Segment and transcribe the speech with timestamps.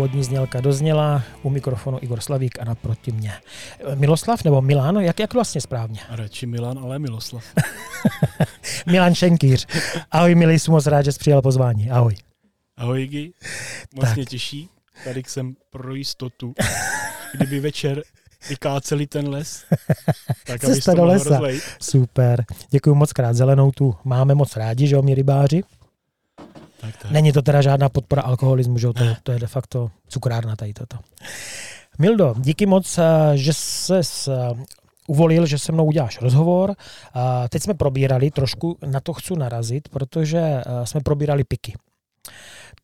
[0.00, 3.32] úvodní znělka dozněla, u mikrofonu Igor Slavík a naproti mě.
[3.94, 6.00] Miloslav nebo Milan, jak, jak vlastně správně?
[6.10, 7.44] Radši Milan, ale Miloslav.
[8.86, 9.66] Milan Šenkýř.
[10.10, 11.90] Ahoj, milý, jsem moc rád, že jsi přijal pozvání.
[11.90, 12.16] Ahoj.
[12.76, 13.32] Ahoj, Igi.
[13.94, 14.16] Moc tak.
[14.16, 14.68] mě těší.
[15.04, 16.54] Tady jsem pro jistotu.
[17.32, 18.02] Kdyby večer
[18.48, 19.64] vykáceli ten les,
[20.46, 21.30] tak aby do lesa.
[21.30, 21.62] Rozlejt.
[21.80, 22.44] Super.
[22.70, 23.32] Děkuji moc krát.
[23.32, 25.62] Zelenou tu máme moc rádi, že jo, mě rybáři.
[26.80, 27.10] Tak, tak.
[27.10, 30.96] Není to teda žádná podpora alkoholismu, že to, to je de facto cukrárna tady toto.
[31.98, 33.02] Mildo, díky moc, eh,
[33.34, 34.64] že se eh,
[35.06, 36.74] uvolil, že se mnou uděláš rozhovor.
[37.48, 41.74] Teď jsme probírali, trošku na to chci narazit, protože eh, jsme probírali piky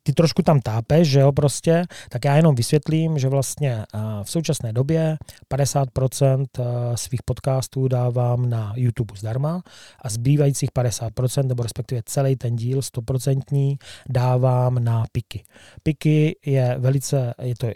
[0.07, 4.31] ty trošku tam tápeš, že jo, prostě, tak já jenom vysvětlím, že vlastně eh, v
[4.31, 5.17] současné době
[5.53, 6.63] 50% eh,
[6.97, 9.61] svých podcastů dávám na YouTube zdarma
[10.01, 13.77] a zbývajících 50%, nebo respektive celý ten díl 100%
[14.09, 15.43] dávám na Piky.
[15.83, 17.67] Piky je velice, je to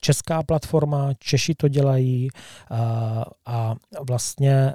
[0.00, 2.28] česká platforma, Češi to dělají
[2.70, 3.74] a, eh, a
[4.08, 4.72] vlastně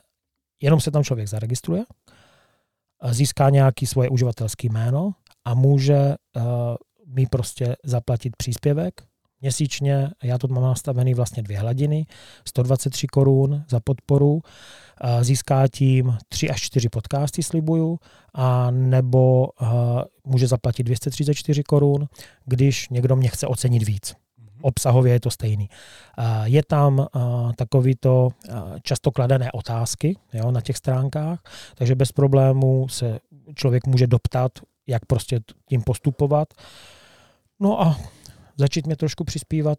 [0.61, 1.83] jenom se tam člověk zaregistruje,
[3.11, 5.11] získá nějaký svoje uživatelské jméno
[5.45, 6.15] a může
[7.09, 9.03] mi prostě zaplatit příspěvek
[9.41, 10.09] měsíčně.
[10.23, 12.05] Já to mám nastavený vlastně dvě hladiny,
[12.47, 14.41] 123 korun za podporu.
[15.21, 17.99] Získá tím 3 až 4 podcasty, slibuju,
[18.33, 19.49] a nebo
[20.23, 22.07] může zaplatit 234 korun,
[22.45, 24.15] když někdo mě chce ocenit víc.
[24.37, 24.49] Mhm.
[24.61, 25.69] Obsahově je to stejný.
[26.43, 27.07] Je tam
[27.55, 28.29] takovýto
[28.83, 31.43] často kladené otázky jo, na těch stránkách,
[31.75, 33.19] takže bez problému se
[33.55, 34.51] člověk může doptat,
[34.87, 36.53] jak prostě tím postupovat.
[37.59, 37.99] No a
[38.57, 39.77] začít mě trošku přispívat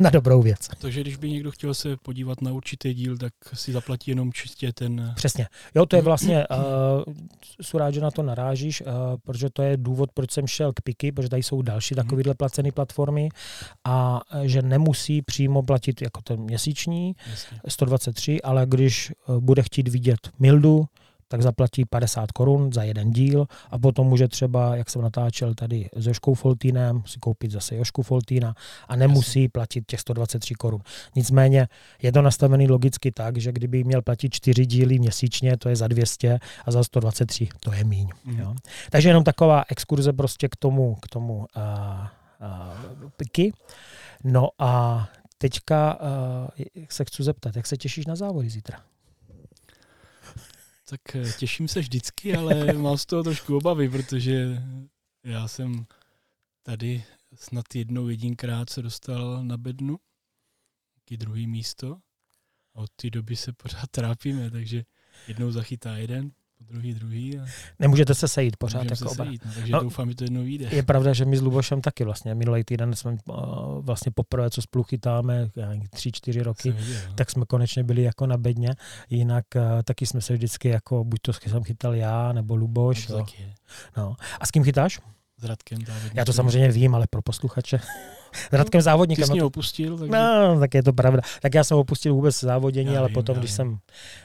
[0.00, 0.68] na dobrou věc.
[0.78, 4.72] Takže když by někdo chtěl se podívat na určitý díl, tak si zaplatí jenom čistě
[4.72, 5.12] ten...
[5.16, 5.46] Přesně.
[5.74, 7.14] Jo, to je vlastně, uh,
[7.62, 8.86] jsou rád, že na to narážíš, uh,
[9.24, 12.04] protože to je důvod, proč jsem šel k Piky, protože tady jsou další mhm.
[12.04, 13.28] takovéhle placené platformy
[13.84, 17.60] a že nemusí přímo platit jako ten měsíční, Jasně.
[17.68, 20.86] 123, ale když bude chtít vidět Mildu,
[21.30, 25.88] tak zaplatí 50 korun za jeden díl a potom může třeba, jak jsem natáčel tady
[25.96, 28.54] s Joškou Foltínem, si koupit zase Jošku Foltína
[28.88, 30.80] a nemusí platit těch 123 korun.
[31.16, 31.68] Nicméně
[32.02, 35.88] je to nastavený logicky tak, že kdyby měl platit 4 díly měsíčně, to je za
[35.88, 38.08] 200 a za 123 to je míň.
[38.24, 38.38] Mm.
[38.38, 38.54] Jo.
[38.90, 41.60] Takže jenom taková exkurze prostě k tomu, k tomu a,
[42.40, 42.74] a,
[43.16, 43.52] piky.
[44.24, 45.08] No a
[45.38, 46.48] teďka a,
[46.88, 48.78] se chci zeptat, jak se těšíš na závody zítra?
[50.90, 54.62] Tak eh, těším se vždycky, ale mám z toho trošku obavy, protože
[55.24, 55.86] já jsem
[56.62, 59.98] tady snad jednou jedinkrát se dostal na bednu,
[60.94, 62.00] taky druhý místo.
[62.74, 64.84] A od té doby se pořád trápíme, takže
[65.28, 66.32] jednou zachytá jeden,
[66.70, 67.38] druhý, druhý.
[67.38, 67.44] A...
[67.78, 69.24] Nemůžete se sejít pořád jako se oba.
[69.24, 70.68] Sejít, no, takže no, doufám, že to jednou vyjde.
[70.72, 72.34] Je pravda, že my s Lubošem taky vlastně.
[72.34, 75.50] Minulý týden jsme uh, vlastně poprvé, co spolu chytáme,
[75.90, 77.14] tři, čtyři roky, viděl, no.
[77.14, 78.70] tak jsme konečně byli jako na bedně.
[79.10, 83.08] Jinak uh, taky jsme se vždycky jako, buď to jsem chytal já, nebo Luboš.
[83.08, 83.24] No,
[83.96, 84.16] no.
[84.40, 85.00] A s kým chytáš?
[85.40, 86.18] S Radkem závodníkem.
[86.18, 87.80] Já to samozřejmě vím, ale pro posluchače.
[88.50, 89.22] s Radkem závodníkem.
[89.22, 89.98] Ty jsi mě opustil?
[89.98, 90.12] Takže...
[90.12, 91.22] No, tak je to pravda.
[91.42, 93.78] Tak já jsem opustil vůbec závodění, já ale vím, potom, když jsem,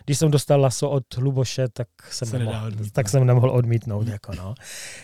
[0.05, 4.07] když jsem dostal laso od Luboše, tak jsem, nemohl, tak jsem nemohl odmítnout.
[4.07, 4.55] Jako no.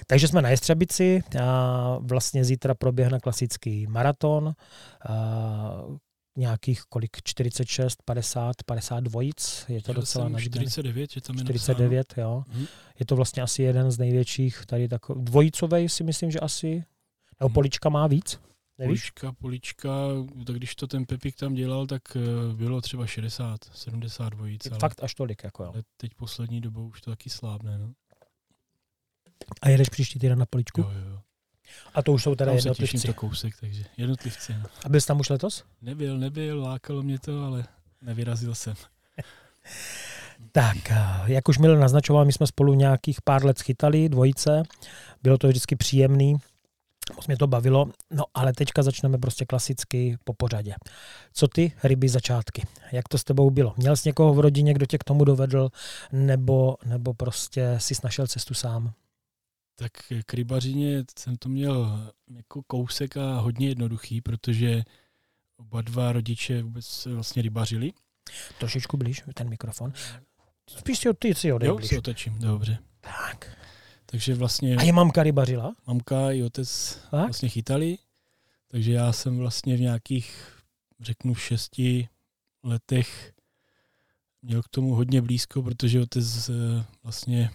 [0.08, 4.54] Takže jsme na Jestřebici a vlastně zítra proběhne klasický maraton.
[6.38, 12.44] Nějakých kolik 46, 50, 50 dvojic, je to docela na 49, je tam 49, jo.
[12.50, 12.66] Hmm.
[13.00, 16.68] Je to vlastně asi jeden z největších tady takový, dvojicovej si myslím, že asi,
[17.40, 17.53] nebo hmm.
[17.53, 18.40] polička má víc.
[18.78, 19.00] Nevíš?
[19.02, 19.90] Polička, polička,
[20.46, 24.68] tak když to ten Pepik tam dělal, tak eh, bylo třeba 60, 70 dvojic.
[24.72, 25.72] Ale, fakt až tolik, jako jo.
[25.74, 27.94] Ale teď poslední dobou už to taky slábne, no.
[29.62, 30.81] A jedeš příští týden na poličku?
[30.81, 31.11] Jo, jo.
[31.94, 32.97] A to už jsou teda jednotlivci.
[33.00, 34.53] Se to kousek, takže jednotlivci.
[34.53, 34.69] No.
[34.85, 35.63] A byl jsi tam už letos?
[35.81, 37.66] Nebyl, nebyl, lákalo mě to, ale
[38.02, 38.74] nevyrazil jsem.
[40.51, 44.63] tak, eh, jak už Mil naznačoval, my jsme spolu nějakých pár let schytali, dvojice.
[45.24, 46.36] Bylo to vždycky příjemný.
[47.16, 50.75] Moc mě to bavilo, no ale teďka začneme prostě klasicky po pořadě.
[51.33, 52.68] Co ty ryby začátky?
[52.92, 53.74] Jak to s tebou bylo?
[53.77, 55.69] Měl jsi někoho v rodině, kdo tě k tomu dovedl,
[56.12, 58.94] nebo, nebo prostě si našel cestu sám?
[59.81, 59.92] Tak
[60.25, 62.00] k rybařině jsem to měl
[62.36, 64.83] jako kousek a hodně jednoduchý, protože
[65.57, 67.92] oba dva rodiče vůbec vlastně rybařili.
[68.60, 69.94] Trošičku blíž ten mikrofon.
[70.69, 72.78] Spíš si, ty si Jo, si otočím, dobře.
[73.01, 73.57] Tak.
[74.06, 74.75] Takže vlastně...
[74.75, 75.75] A je mamka rybařila?
[75.88, 77.25] Mamka i otec tak?
[77.25, 77.98] vlastně chytali,
[78.68, 80.57] takže já jsem vlastně v nějakých,
[81.00, 82.07] řeknu, šesti
[82.63, 83.33] letech
[84.42, 86.54] měl k tomu hodně blízko, protože otec eh,
[87.04, 87.50] vlastně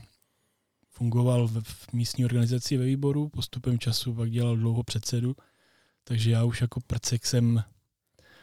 [0.96, 5.37] fungoval v místní organizaci ve výboru, postupem času pak dělal dlouho předsedu,
[6.04, 7.62] takže já už jako prcek jsem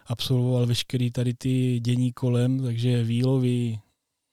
[0.05, 3.79] absolvoval veškerý tady ty dění kolem, takže výlovy,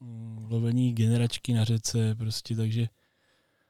[0.01, 2.89] mm, lovení generačky na řece, prostě, takže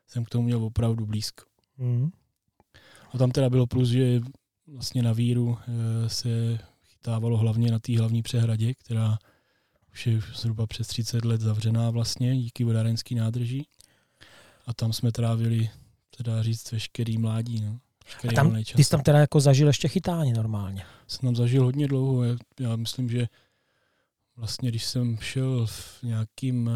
[0.07, 1.45] jsem k tomu měl opravdu blízko.
[1.79, 2.11] Mm.
[3.15, 4.21] A tam teda bylo plus, že
[4.67, 9.19] vlastně na víru eh, se chytávalo hlavně na té hlavní přehradě, která
[9.93, 13.67] už je zhruba přes 30 let zavřená vlastně díky vodárenský nádrží.
[14.71, 15.71] A tam jsme trávili,
[16.17, 17.61] teda říct, veškerý mládí.
[17.61, 17.81] No.
[18.29, 20.85] A tam, ty jsi tam teda jako zažil ještě chytání normálně?
[21.07, 22.25] Jsem tam zažil hodně dlouho.
[22.25, 23.29] Já, já myslím, že
[24.37, 26.71] vlastně když jsem šel v nějakým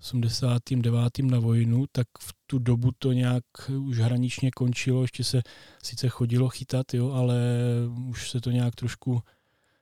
[0.00, 1.18] 89.
[1.22, 3.44] na vojnu, tak v tu dobu to nějak
[3.78, 5.42] už hraničně končilo, ještě se
[5.82, 7.42] sice chodilo chytat, jo, ale
[8.08, 9.22] už se to nějak trošku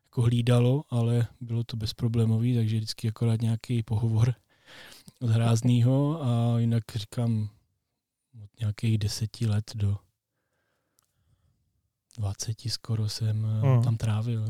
[0.05, 4.35] jako hlídalo, ale bylo to bezproblémový, takže vždycky akorát nějaký pohovor
[5.21, 7.49] od hráznýho a jinak říkám
[8.45, 9.97] od nějakých deseti let do
[12.19, 13.83] 20 skoro jsem hmm.
[13.83, 14.45] tam trávil.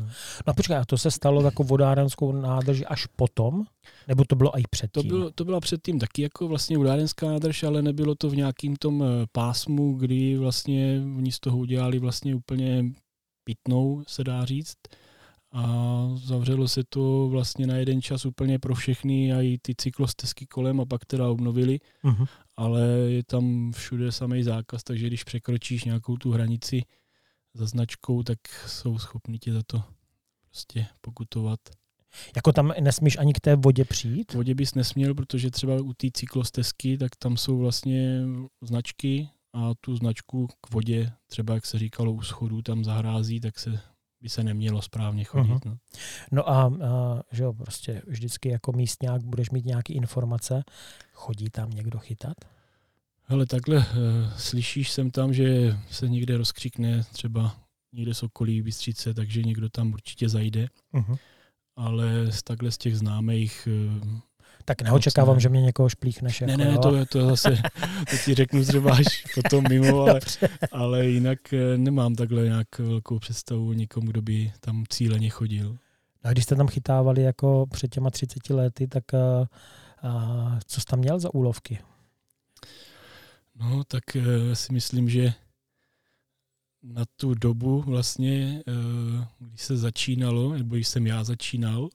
[0.47, 3.63] No počkej, a to se stalo jako vodárenskou nádrž až potom?
[4.07, 5.03] Nebo to bylo i předtím?
[5.03, 8.75] To, bylo, to byla předtím taky jako vlastně vodárenská nádrž, ale nebylo to v nějakým
[8.75, 12.85] tom eh, pásmu, kdy vlastně oni z toho udělali vlastně úplně
[13.43, 14.77] pitnou, se dá říct.
[15.53, 20.45] A zavřelo se to vlastně na jeden čas úplně pro všechny a i ty cyklostezky
[20.45, 21.79] kolem a pak teda obnovili.
[22.03, 22.27] Uh-huh.
[22.57, 26.83] Ale je tam všude samý zákaz, takže když překročíš nějakou tu hranici,
[27.53, 29.83] za značkou, tak jsou schopni tě za to
[30.49, 31.59] prostě pokutovat.
[32.35, 34.31] Jako tam nesmíš ani k té vodě přijít?
[34.31, 38.21] K vodě bys nesměl, protože třeba u té cyklostezky, tak tam jsou vlastně
[38.61, 43.59] značky a tu značku k vodě, třeba jak se říkalo u schodů, tam zahrází, tak
[43.59, 43.79] se
[44.21, 45.65] by se nemělo správně chodit.
[45.65, 45.65] Uh-huh.
[45.65, 45.77] No.
[46.31, 50.63] no a, a že jo, prostě vždycky jako místňák budeš mít nějaké informace,
[51.13, 52.35] chodí tam někdo chytat?
[53.23, 53.83] Hele, takhle uh,
[54.37, 57.55] slyšíš sem tam, že se někde rozkřikne třeba
[57.93, 60.67] někde Sokolí, Bystřice, takže někdo tam určitě zajde.
[60.93, 61.17] Uh-huh.
[61.75, 63.67] Ale z takhle z těch známých
[64.01, 64.07] uh,
[64.65, 66.41] tak neočekávám, že mě někoho šplíchneš.
[66.41, 67.55] Ne, jako, ne, ne, to, to zase,
[68.09, 70.19] to ti řeknu třeba až potom mimo, ale,
[70.71, 75.77] ale jinak eh, nemám takhle nějak velkou představu někomu, kdo by tam cíleně chodil.
[76.23, 79.47] A když jste tam chytávali jako před těma 30 lety, tak a,
[80.01, 81.79] a, co jsi tam měl za úlovky?
[83.55, 84.23] No, tak uh,
[84.53, 85.33] si myslím, že
[86.83, 88.63] na tu dobu vlastně,
[89.39, 91.89] když se začínalo, nebo když jsem já začínal,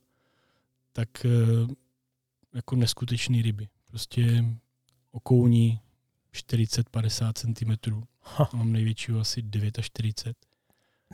[0.93, 1.09] tak
[2.57, 3.69] jako neskutečný ryby.
[3.91, 4.45] Prostě
[5.11, 5.81] okouní
[6.35, 8.03] 40-50 cm.
[8.53, 10.37] Mám největšího asi 49.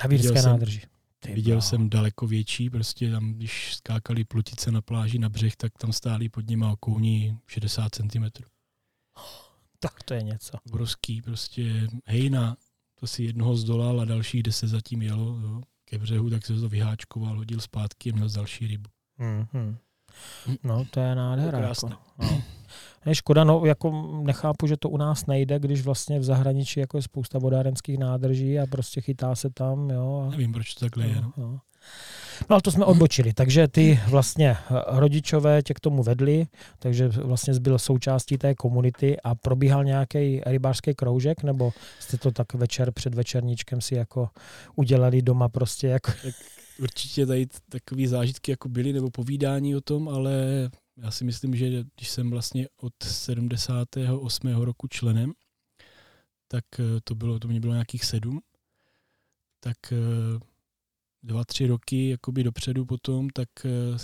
[0.03, 0.83] Na Vírské nádrži.
[1.19, 1.63] Ty viděl bro.
[1.63, 6.29] jsem daleko větší, prostě tam, když skákali plutice na pláži na břeh, tak tam stáli
[6.29, 8.25] pod nimi okouní 60 cm.
[9.79, 10.59] Tak to je něco.
[10.67, 12.57] Obrovský, prostě hejna,
[12.95, 16.69] to si jednoho zdolal a dalších deset zatím jelo jo, ke břehu, tak se to
[16.69, 18.91] vyháčkoval, hodil zpátky a měl další rybu.
[19.19, 19.77] Mm-hmm.
[20.63, 21.59] No, to je nádhera.
[21.59, 22.43] Jako, no.
[23.07, 26.99] Je škoda, no, jako nechápu, že to u nás nejde, když vlastně v zahraničí jako
[26.99, 30.25] je spousta vodárenských nádrží a prostě chytá se tam, jo.
[30.27, 31.21] A, Nevím, proč to takhle no, je.
[31.21, 31.33] No.
[31.37, 31.61] No.
[32.41, 36.47] No ale to jsme odbočili, takže ty vlastně eh, rodičové tě k tomu vedli,
[36.79, 42.55] takže vlastně byl součástí té komunity a probíhal nějaký rybářský kroužek, nebo jste to tak
[42.55, 44.29] večer před večerníčkem si jako
[44.77, 46.13] udělali doma prostě jako...
[46.23, 46.35] Tak
[46.83, 51.85] určitě tady takové zážitky jako byly, nebo povídání o tom, ale já si myslím, že
[51.97, 54.49] když jsem vlastně od 78.
[54.49, 55.33] roku členem,
[56.49, 58.41] tak eh, to bylo, to mě bylo nějakých sedm,
[59.61, 60.41] tak eh,
[61.23, 63.99] dva, tři roky jakoby dopředu potom, tak eh,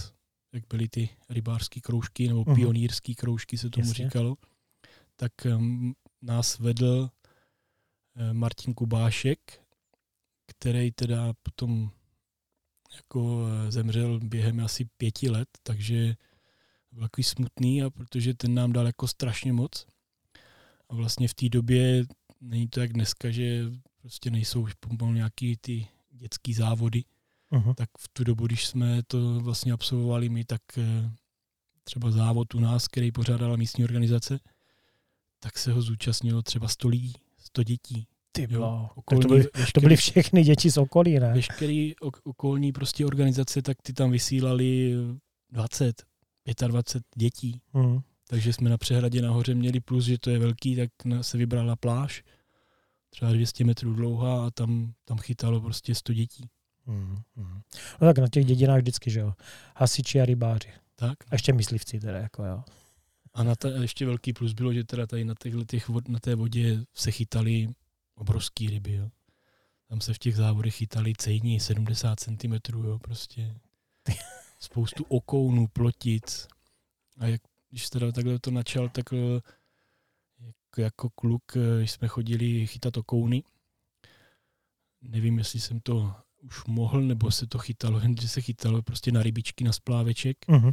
[0.52, 2.54] jak byly ty rybářské kroužky nebo uh-huh.
[2.54, 4.04] pionýrské kroužky se tomu Jasně.
[4.04, 4.36] říkalo,
[5.16, 5.32] tak
[6.22, 7.10] nás vedl
[8.32, 9.66] Martin Kubášek,
[10.46, 11.90] který teda potom
[12.96, 16.16] jako zemřel během asi pěti let, takže
[16.92, 19.86] byl takový smutný, a protože ten nám dal jako strašně moc.
[20.88, 22.04] A vlastně v té době
[22.40, 23.64] není to jak dneska, že
[24.00, 27.04] prostě nejsou pomalu nějaký ty dětský závody,
[27.52, 27.74] uh-huh.
[27.74, 31.10] tak v tu dobu, když jsme to vlastně absolvovali my, tak eh,
[31.84, 34.40] třeba závod u nás, který pořádala místní organizace,
[35.40, 38.06] tak se ho zúčastnilo třeba 100 lidí, 100 dětí.
[38.32, 41.32] Ty jo, okolní, to, byly, veškerý, to byly všechny děti z okolí, ne?
[41.34, 41.94] Veškerý
[42.24, 44.94] okolní prostě organizace, tak ty tam vysílali
[45.50, 46.02] 20,
[46.66, 47.60] 25 dětí.
[47.74, 48.02] Uh-huh.
[48.28, 52.22] Takže jsme na přehradě nahoře měli plus, že to je velký, tak se vybrala pláž,
[53.10, 56.48] třeba 200 metrů dlouhá a tam, tam chytalo prostě 100 dětí.
[56.86, 57.60] Mm, mm.
[58.00, 59.32] No tak na těch dědinách vždycky, že jo.
[59.76, 60.68] Hasiči a rybáři.
[60.94, 61.18] Tak.
[61.30, 62.62] A ještě myslivci teda, jako jo.
[63.34, 65.34] A na ta, ještě velký plus bylo, že teda tady na,
[65.66, 67.68] těch vod, na té vodě se chytali
[68.18, 69.10] obrovský ryby, jo.
[69.88, 73.54] tam se v těch závodech chytali cejní 70 cm, jo, prostě
[74.58, 76.48] spoustu okounů, plotic.
[77.18, 79.12] A jak, když teda takhle to načal, tak
[80.42, 83.42] jako, jako kluk, eh, když jsme chodili chytat okouny,
[85.02, 89.12] nevím, jestli jsem to už mohl, nebo se to chytalo, jen že se chytalo prostě
[89.12, 90.72] na rybičky, na spláveček, uh-huh.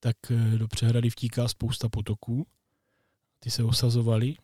[0.00, 2.46] tak eh, do přehrady vtíká spousta potoků.
[3.38, 4.36] Ty se osazovaly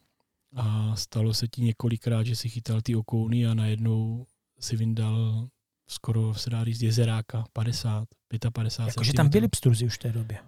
[0.56, 4.26] a stalo se ti několikrát, že si chytal ty okouny a najednou
[4.60, 5.48] si vyndal
[5.90, 8.08] skoro se dá říct jezeráka, 50,
[8.52, 10.38] 55 Jakože tam byly pstruzy už v té době.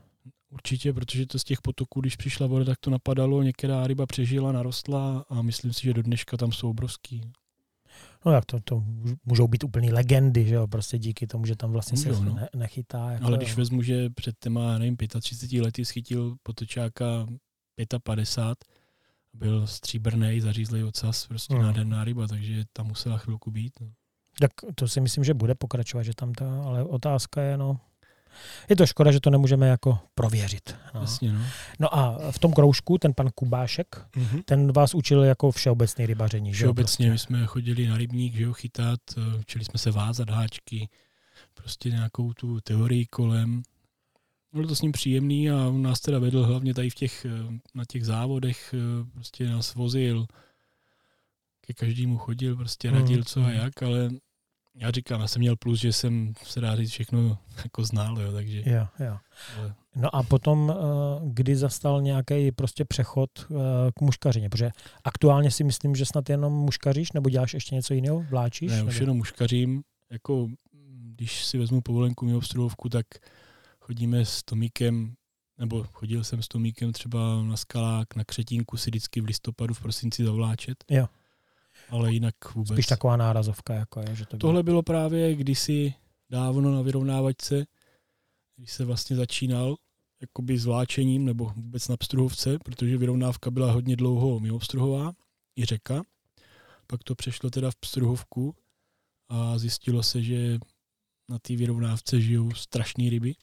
[0.51, 4.53] Určitě, protože to z těch potoků, když přišla voda, tak to napadalo, některá ryba přežila,
[4.53, 7.21] narostla a myslím si, že do dneška tam jsou obrovský.
[8.27, 8.85] No tak to, to
[9.25, 12.35] můžou být úplný legendy, že jo, prostě díky tomu, že tam vlastně můžou, se no.
[12.35, 13.11] ne, nechytá.
[13.11, 17.27] Jako Ale když vezmu, že před těma, nevím, 35 lety schytil potočáka
[18.03, 18.72] 55,
[19.35, 21.63] byl stříbrný, zařízlý ocas, prostě hmm.
[21.63, 23.73] nádherná ryba, takže tam musela chvilku být.
[23.81, 23.89] No.
[24.39, 27.81] Tak to si myslím, že bude pokračovat, že tam ta, ale otázka je, no,
[28.69, 30.77] je to škoda, že to nemůžeme jako prověřit.
[30.95, 31.45] No, Jasně, no.
[31.79, 34.43] no a v tom kroužku ten pan Kubášek, mm-hmm.
[34.45, 37.33] ten vás učil jako všeobecný rybaření, Všeobecně, že prostě.
[37.33, 40.89] my jsme chodili na rybník, že jo, chytat, eh, učili jsme se vázat háčky,
[41.55, 43.63] prostě nějakou tu teorii kolem.
[44.53, 47.59] Bylo to s ním příjemný a on nás teda vedl hlavně tady v těch, eh,
[47.75, 50.27] na těch závodech, eh, prostě nás vozil,
[51.61, 54.11] ke každému chodil, prostě radil mm, co a jak, ale
[54.75, 58.33] já říkám, já jsem měl plus, že jsem se dá říct všechno jako znal, jo,
[58.33, 58.63] takže.
[58.67, 59.17] Jo, jo.
[59.59, 59.75] Ale...
[59.97, 60.75] No a potom, eh,
[61.25, 63.31] kdy zastal nějaký prostě přechod
[63.97, 64.71] k muškařině, protože
[65.05, 68.71] aktuálně si myslím, že snad jenom muškaříš, nebo děláš ještě něco jiného, vláčíš?
[68.71, 68.89] Ne, nebo?
[68.89, 70.49] už jenom muškařím, jako
[71.15, 73.07] když si vezmu povolenku mimo obstruovku, tak
[73.93, 75.15] chodíme s Tomíkem,
[75.59, 79.81] nebo chodil jsem s Tomíkem třeba na skalák, na křetínku si vždycky v listopadu, v
[79.81, 80.85] prosinci zavláčet.
[80.91, 81.09] Jo
[81.89, 82.73] ale jinak vůbec.
[82.73, 83.75] Spíš taková nárazovka.
[83.75, 84.39] Jako je, že to bylo.
[84.39, 85.95] Tohle bylo právě kdysi
[86.31, 87.67] dávno na vyrovnávačce,
[88.57, 89.77] když se vlastně začínal
[90.21, 95.13] jakoby zvláčením nebo vůbec na pstruhovce, protože vyrovnávka byla hodně dlouho mimo pstruhová,
[95.57, 96.03] i řeka.
[96.87, 98.55] Pak to přešlo teda v pstruhovku
[99.29, 100.59] a zjistilo se, že
[101.29, 103.35] na té vyrovnávce žijou strašné ryby.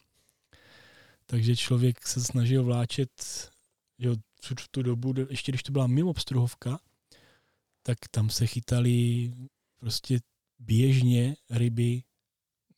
[1.30, 3.10] Takže člověk se snažil vláčet
[3.98, 4.16] jo,
[4.62, 6.80] v tu dobu, ještě když to byla mimo pstruhovka,
[7.84, 9.32] tak tam se chytali
[9.80, 10.20] prostě
[10.60, 12.04] běžně ryby.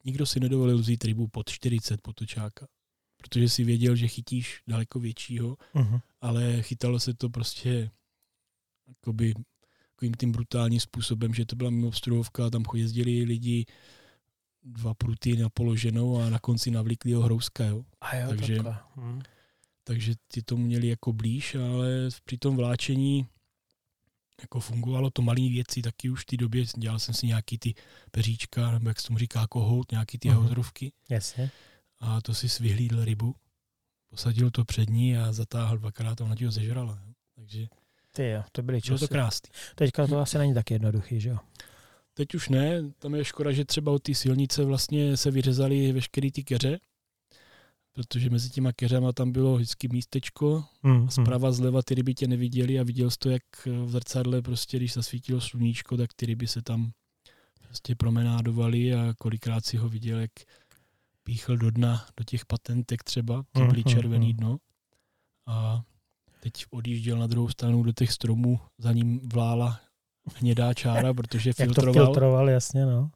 [0.05, 2.67] Nikdo si nedovolil vzít rybu pod 40 potočáka,
[3.17, 6.01] protože si věděl, že chytíš daleko většího, uh-huh.
[6.21, 7.91] ale chytalo se to prostě
[8.87, 9.33] jakoby
[9.89, 11.91] takovým tím brutálním způsobem, že to byla mimo
[12.45, 13.65] a tam jezdili lidi
[14.63, 17.65] dva pruty na položenou a na konci navlíkli ho hrouska.
[17.65, 17.83] Jo.
[18.01, 18.57] A jo, takže,
[18.95, 19.21] hmm.
[19.83, 23.27] takže ty to měli jako blíž, ale při tom vláčení
[24.41, 27.73] jako fungovalo to malé věci, taky už v té době dělal jsem si nějaký ty
[28.11, 30.63] peříčka, nebo jak se tomu říká, kohout, nějaký ty uh-huh.
[30.81, 30.89] Mhm.
[31.09, 31.51] Jasně.
[31.99, 33.35] A to si svyhlídl rybu,
[34.09, 36.99] posadil to před ní a zatáhl dvakrát a ona ti ho zežrala.
[37.35, 37.67] Takže
[38.11, 38.89] ty jo, to byly časy.
[38.89, 39.49] Bylo to krásný.
[39.75, 41.37] Teďka to asi není tak jednoduchý, že jo?
[42.13, 46.31] Teď už ne, tam je škoda, že třeba od té silnice vlastně se vyřezali veškeré
[46.31, 46.79] ty keře,
[47.93, 52.27] protože mezi těma keřama tam bylo vždycky místečko mm, a zprava zleva ty ryby tě
[52.27, 56.47] neviděli a viděl jsi to, jak v zrcadle prostě, když zasvítilo sluníčko, tak ty ryby
[56.47, 56.91] se tam
[57.67, 60.31] prostě promenádovaly a kolikrát si ho viděl, jak
[61.23, 64.57] píchl do dna, do těch patentek třeba, ty byly mm, červený dno.
[65.47, 65.81] A
[66.39, 69.79] teď odjížděl na druhou stranu do těch stromů, za ním vlála
[70.35, 71.95] hnědá čára, protože filtroval.
[71.95, 73.11] Jak to filtroval, jasně, no.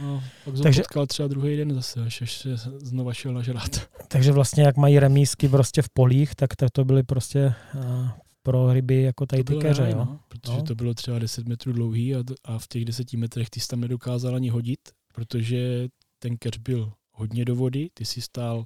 [0.00, 3.88] No, pak Takže, potkal třeba druhý den zase, až, až se znova šel nažrát.
[4.08, 8.08] Takže vlastně jak mají remísky prostě v polích, tak to, byly prostě uh,
[8.42, 9.98] pro ryby jako tady ty keře, jo?
[9.98, 10.62] No, protože no.
[10.62, 13.80] to bylo třeba 10 metrů dlouhý a, a v těch 10 metrech ty jsi tam
[13.80, 14.80] nedokázal ani hodit,
[15.14, 18.64] protože ten keř byl hodně do vody, ty si stál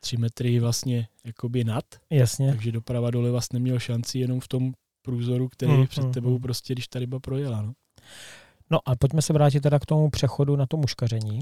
[0.00, 1.84] 3 metry vlastně jakoby nad.
[2.10, 2.50] Jasně.
[2.50, 4.72] Takže doprava dole vlastně neměl šanci jenom v tom
[5.10, 6.40] průzoru, který hmm, před hmm, tebou hmm.
[6.40, 7.62] prostě, když ta ryba projela.
[7.62, 7.72] No.
[8.70, 11.40] No a pojďme se vrátit teda k tomu přechodu na to muškaření.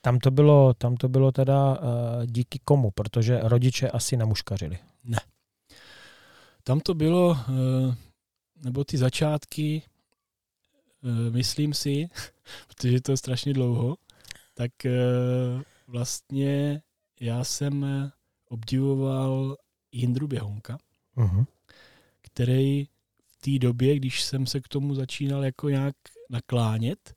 [0.00, 1.78] Tam to bylo, tam to bylo teda uh,
[2.26, 4.78] díky komu, protože rodiče asi nemuškařili.
[5.04, 5.18] Ne.
[6.64, 7.94] Tam to bylo, uh,
[8.64, 9.82] nebo ty začátky,
[11.02, 12.08] uh, myslím si,
[12.68, 13.96] protože to je strašně dlouho,
[14.54, 16.82] tak uh, vlastně
[17.20, 17.86] já jsem
[18.48, 19.56] obdivoval
[19.92, 20.78] Jindru Běhonka,
[21.16, 21.46] uh-huh.
[22.22, 22.95] který v
[23.46, 25.96] té době, když jsem se k tomu začínal jako nějak
[26.30, 27.14] naklánět,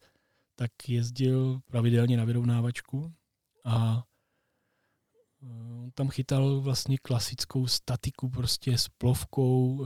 [0.56, 3.14] tak jezdil pravidelně na vyrovnávačku
[3.66, 4.04] a
[5.82, 9.86] on tam chytal vlastně klasickou statiku prostě s plovkou,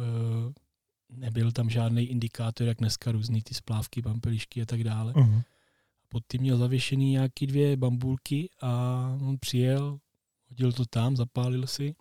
[1.10, 5.14] nebyl tam žádný indikátor, jak dneska různý ty splávky, pampelišky a tak dále.
[5.14, 5.44] Uh-huh.
[6.10, 10.00] Pod tím měl zavěšený nějaký dvě bambulky a on přijel,
[10.50, 11.96] hodil to tam, zapálil si.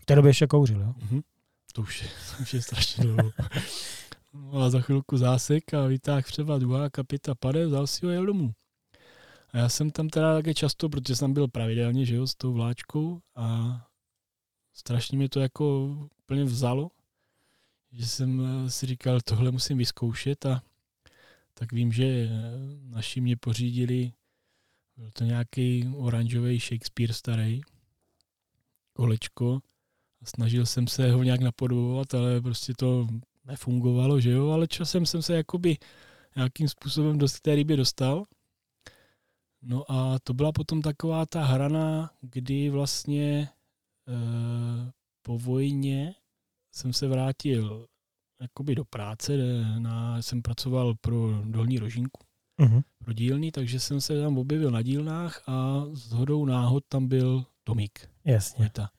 [0.00, 0.94] V té době ještě kouřil, jo?
[0.98, 1.22] Uh-huh.
[1.72, 3.32] To už je, to už je strašně dlouho.
[4.34, 8.26] No a za chvilku zásek a vytáhl třeba druhá kapita pade, vzal si ho jel
[8.26, 8.54] domů.
[9.52, 12.52] A já jsem tam teda také často, protože jsem byl pravidelně, že jo, s tou
[12.52, 13.76] vláčkou a
[14.72, 16.90] strašně mě to jako úplně vzalo,
[17.92, 20.62] že jsem eh, si říkal, tohle musím vyzkoušet a
[21.54, 22.30] tak vím, že eh,
[22.82, 24.12] naši mě pořídili,
[24.96, 27.60] byl to nějaký oranžový Shakespeare starý,
[28.92, 29.62] kolečko
[30.24, 33.08] snažil jsem se ho nějak napodobovat, ale prostě to
[33.44, 35.76] nefungovalo, že jo, ale časem jsem se jakoby
[36.36, 38.24] nějakým způsobem dost k té rybě dostal.
[39.62, 43.48] No a to byla potom taková ta hrana, kdy vlastně e,
[45.22, 46.14] po vojně
[46.72, 47.86] jsem se vrátil
[48.40, 49.36] jakoby do práce,
[49.78, 52.20] na, jsem pracoval pro dolní rožinku,
[52.60, 52.82] uh-huh.
[53.04, 57.44] pro dílny, takže jsem se tam objevil na dílnách a s hodou náhod tam byl
[57.64, 58.08] Tomík.
[58.24, 58.64] Jasně.
[58.64, 58.90] Vojta.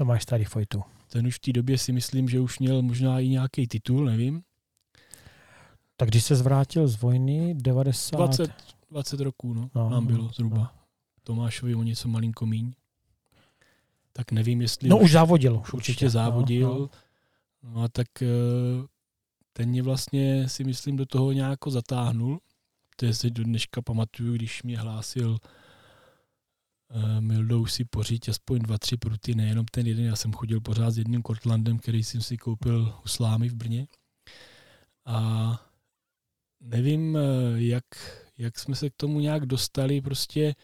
[0.00, 0.82] Tomáš Starý Fojtu.
[1.08, 4.42] Ten už v té době si myslím, že už měl možná i nějaký titul, nevím.
[5.96, 8.16] Tak když se zvrátil z vojny, 90...
[8.16, 8.50] 20,
[8.90, 10.56] 20 roků, no, No, no nám bylo no, zhruba.
[10.56, 10.62] no.
[10.62, 10.68] No.
[11.22, 12.72] Tomášovi o něco malinko míň.
[14.12, 15.52] Tak nevím, jestli No už závodil.
[15.52, 16.68] Už určitě určitě závodil.
[16.68, 16.80] No, No,
[17.62, 17.70] no.
[17.74, 18.26] no a tak eh,
[19.52, 22.40] ten mě vlastně si myslím do toho nějak zatáhnul.
[22.96, 25.38] To je si do dneška pamatuju, když mě hlásil
[27.20, 30.04] Mildou si poříď aspoň dva, tři pruty, nejenom ten jeden.
[30.04, 33.86] Já jsem chodil pořád s jedním Cortlandem, který jsem si koupil u Slámy v Brně.
[35.04, 35.70] A
[36.60, 37.20] nevím, eh,
[37.56, 37.84] jak,
[38.38, 40.54] jak jsme se k tomu nějak dostali, prostě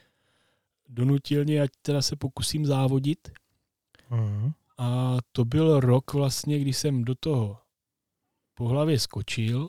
[0.89, 3.29] donutil mě, ať teda se pokusím závodit.
[4.11, 4.53] Mhm.
[4.79, 7.59] A to byl rok vlastně, kdy jsem do toho
[8.55, 9.69] po hlavě skočil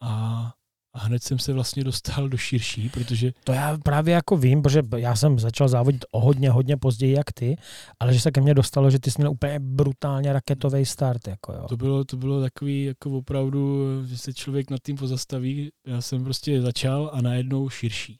[0.00, 0.54] a,
[0.98, 4.82] a hned jsem se vlastně dostal do širší, protože To já právě jako vím, protože
[4.96, 7.56] já jsem začal závodit o hodně, hodně později jak ty,
[8.00, 11.28] ale že se ke mně dostalo, že ty jsi měl úplně brutálně raketový start.
[11.28, 11.66] Jako jo.
[11.68, 15.70] to bylo, to bylo takový jako opravdu, že se člověk nad tím pozastaví.
[15.86, 18.18] Já jsem prostě začal a najednou širší.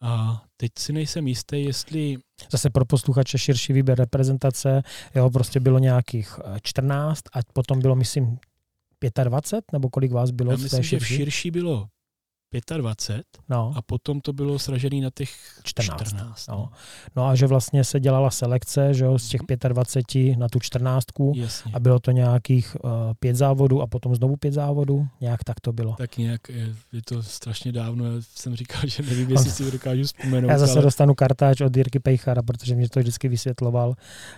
[0.00, 2.16] A teď si nejsem jistý, jestli
[2.50, 4.82] Zase pro posluchače širší výběr reprezentace,
[5.14, 8.38] jo, prostě bylo nějakých eh, 14 a potom bylo, myslím,
[9.24, 11.88] 25, nebo kolik vás bylo já v té myslím, že v širší bylo
[12.76, 15.30] 25 No, a potom to bylo sražený na těch
[15.62, 16.08] 14.
[16.08, 16.68] 14 no.
[17.16, 21.04] no a že vlastně se dělala selekce, že jo, z těch 25 na tu 14
[21.34, 21.72] Jasně.
[21.74, 25.72] a bylo to nějakých uh, pět závodů a potom znovu pět závodů, nějak tak to
[25.72, 25.94] bylo.
[25.98, 30.02] Tak nějak, je, to strašně dávno, já jsem říkal, že nevím, jestli si to dokážu
[30.02, 30.50] vzpomenout.
[30.50, 33.94] Já zase ale dostanu kartáč od Jirky Pejchara, protože mě to vždycky vysvětloval,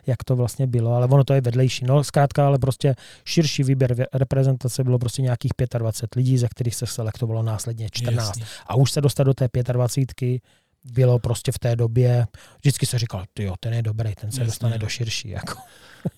[0.06, 1.84] jak to vlastně bylo, ale ono to je vedlejší.
[1.84, 2.94] No zkrátka, ale prostě
[3.24, 8.26] širší výběr reprezentace bylo prostě nějakých 25 lidí, ze kterých se selektovalo následně 14.
[8.28, 8.44] Jasně.
[8.66, 10.40] A už se dostat do té 25
[10.84, 12.26] bylo prostě v té době,
[12.58, 15.28] vždycky se říkal, ty jo, ten je dobrý, ten se Jasně, dostane do širší.
[15.28, 15.58] Jako.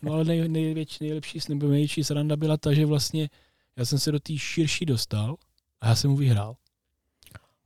[0.03, 3.29] No ale nej, největší, nejlepší, nebo největší sranda byla ta, že vlastně
[3.77, 5.37] já jsem se do té širší dostal
[5.81, 6.57] a já jsem mu vyhrál.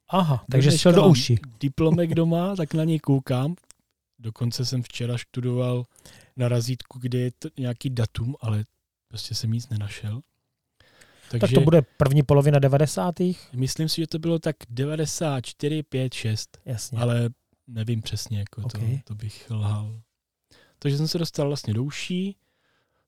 [0.08, 1.38] Aha, takže šel do uší.
[1.60, 3.54] Diplomek doma, tak na něj koukám.
[4.18, 5.84] Dokonce jsem včera študoval
[6.36, 8.64] na razítku, kde je to nějaký datum, ale
[9.08, 10.20] prostě jsem nic nenašel.
[11.40, 13.14] Takže Tak to bude první polovina 90.
[13.56, 16.58] myslím si, že to bylo tak 94, 5, 6.
[16.66, 16.98] Jasně.
[16.98, 17.28] ale
[17.66, 18.72] nevím přesně, jako Ok.
[18.72, 20.00] to, to bych lhal.
[20.78, 22.36] Takže jsem se dostal vlastně do uší,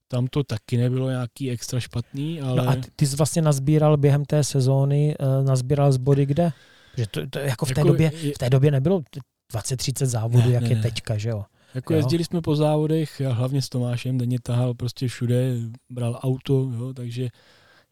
[0.09, 3.97] tam to taky nebylo nějaký extra špatný, ale No a ty, ty jsi vlastně nazbíral
[3.97, 6.53] během té sezóny, uh, nazbíral z body kde?
[6.97, 9.03] Že to, to jako v té jako, době je- v té době nebylo
[9.53, 10.83] 20-30 závodů, Ne, jak ne, je ne.
[10.83, 11.45] teďka, že jo?
[11.75, 11.97] jako jo.
[11.97, 15.55] jezdili jsme po závodech, já hlavně s Tomášem, denně tahal prostě všude,
[15.91, 17.29] bral auto, jo, takže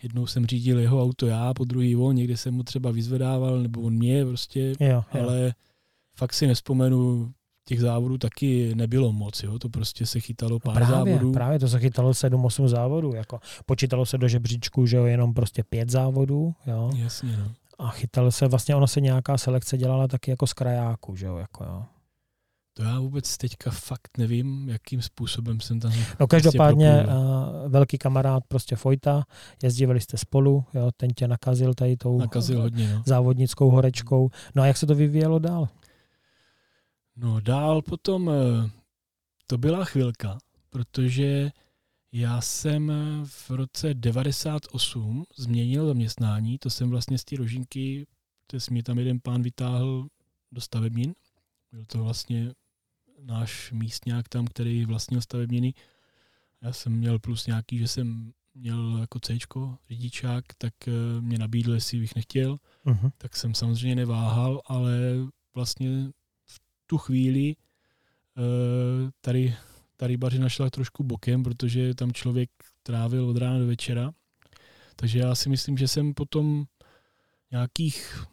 [0.05, 3.81] jednou jsem řídil jeho auto já, po druhý on, někde jsem mu třeba vyzvedával, nebo
[3.81, 5.21] on mě prostě, Jo, jo.
[5.27, 5.55] ale
[6.17, 7.33] fakt si nespomenu,
[7.69, 11.33] těch závodů taky nebylo moc, jo, to prostě se chytalo pár právě, závodů.
[11.33, 13.15] právě to se chytalo 7-8 závodů.
[13.15, 13.41] Jako.
[13.67, 16.55] Počítalo se do žebříčku, že jo, jenom prostě pět závodů.
[16.67, 16.91] Jo.
[16.97, 17.53] Jasně, no.
[17.79, 21.37] A chytalo se, vlastně ono se nějaká selekce dělala taky jako z krajáku, že jo.
[21.37, 21.85] Jako, jo.
[22.77, 27.65] To já vůbec teďka fakt nevím, jakým způsobem jsem tam No každopádně proplul.
[27.65, 29.25] uh, velký kamarád prostě Fojta,
[29.63, 32.95] jezdívali jste spolu, jo, ten tě nakazil tady tou nakazil hodně.
[32.95, 33.03] No.
[33.07, 34.31] závodnickou horečkou.
[34.55, 35.69] No a jak se to vyvíjelo dál?
[37.17, 38.71] no dál potom eh,
[39.47, 40.39] to byla chvilka,
[40.71, 41.51] protože
[42.13, 42.93] já jsem
[43.25, 48.07] v roce 98 změnil zaměstnání, to jsem vlastně z té rožinky,
[48.47, 50.07] to mě tam jeden pán vytáhl
[50.53, 51.15] do stavebnin.
[51.73, 52.53] Byl to vlastně
[53.25, 55.75] náš místňák tam, který vlastnil stavebniny.
[56.63, 59.39] Já jsem měl plus nějaký, že jsem měl jako C,
[59.89, 62.57] řidičák, tak uh, mě nabídl, jestli bych nechtěl.
[62.87, 63.11] Uh-huh.
[63.19, 64.99] Tak jsem samozřejmě neváhal, ale
[65.55, 66.11] vlastně
[66.47, 67.57] v tu chvíli
[68.37, 69.57] uh, tady,
[69.97, 72.51] tady bařina šla trošku bokem, protože tam člověk
[72.83, 74.13] trávil od rána do večera.
[74.97, 76.65] Takže já si myslím, že jsem potom
[77.51, 78.25] nějakých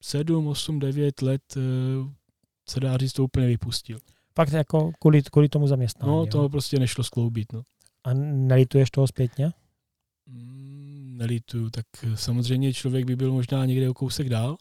[0.00, 1.62] 7, 8, 9 let uh,
[2.68, 3.98] se dá říct, to úplně vypustil.
[4.36, 6.12] Fakt jako kvůli, kvůli tomu zaměstnání.
[6.12, 7.52] No, to prostě nešlo skloubit.
[7.52, 7.62] No.
[8.04, 9.52] A nelituješ toho zpětně?
[10.26, 14.56] Mm, nelituju, tak samozřejmě člověk by byl možná někde o kousek dál,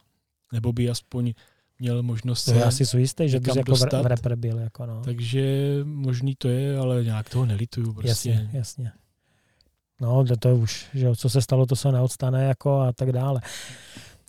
[0.53, 1.33] nebo by aspoň
[1.79, 4.01] měl možnost se Já si jsou jistý, že bys jako dostat.
[4.01, 4.59] v repre byl.
[4.59, 5.01] Jako no.
[5.03, 7.93] Takže možný to je, ale nějak toho nelituju.
[7.93, 8.29] Prostě.
[8.29, 8.91] Jasně, jasně.
[10.01, 13.41] No, to, to už, že co se stalo, to se neodstane jako a tak dále.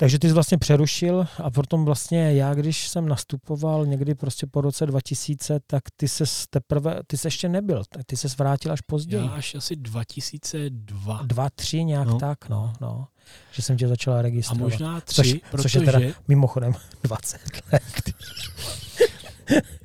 [0.04, 4.60] Takže ty jsi vlastně přerušil a potom vlastně já, když jsem nastupoval někdy prostě po
[4.60, 9.26] roce 2000, tak ty se teprve, ty se ještě nebyl, ty se vrátil až později.
[9.26, 11.22] Já až asi 2002.
[11.22, 12.18] Dva, tři nějak no.
[12.18, 13.06] tak, no, no.
[13.52, 14.60] Že jsem tě začala registrovat.
[14.60, 15.62] A možná tři, což, protože...
[15.62, 17.40] Což je teda mimochodem 20
[17.72, 18.14] let.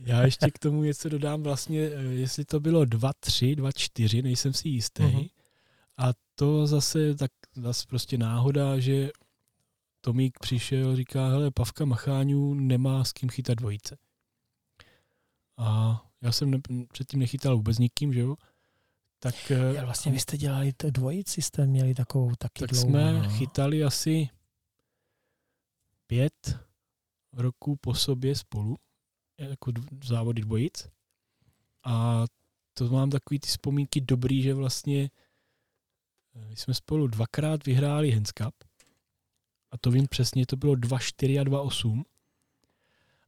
[0.05, 4.21] Já ještě k tomu něco dodám vlastně, eh, jestli to bylo 2, 3, 2, 4,
[4.21, 5.03] nejsem si jistý.
[5.03, 5.29] Uh-huh.
[5.97, 9.09] A to zase tak zase prostě náhoda, že
[10.01, 13.97] Tomík přišel, říká, hele, Pavka Macháňů nemá s kým chytat dvojice.
[15.57, 16.59] A já jsem ne,
[16.91, 18.35] předtím nechytal vůbec nikým, že jo?
[19.19, 23.13] Tak, eh, já vlastně vy jste dělali dvojici, jste měli takovou taky Tak dlouho, jsme
[23.13, 23.29] no.
[23.29, 24.29] chytali asi
[26.07, 26.59] pět
[27.33, 28.77] roků po sobě spolu,
[29.37, 29.71] jako
[30.03, 30.89] závody dvojic.
[31.83, 32.25] A
[32.73, 35.09] to mám takový ty vzpomínky dobrý, že vlastně
[36.35, 38.68] eh, jsme spolu dvakrát vyhráli Hands Cup
[39.71, 42.03] a to vím přesně, to bylo 2.4 a 2.8.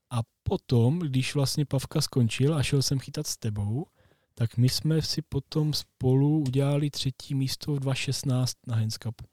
[0.09, 3.85] A potom, když vlastně Pavka skončil a šel jsem chytat s tebou,
[4.33, 9.25] tak my jsme si potom spolu udělali třetí místo v 2.16 na Handscapu.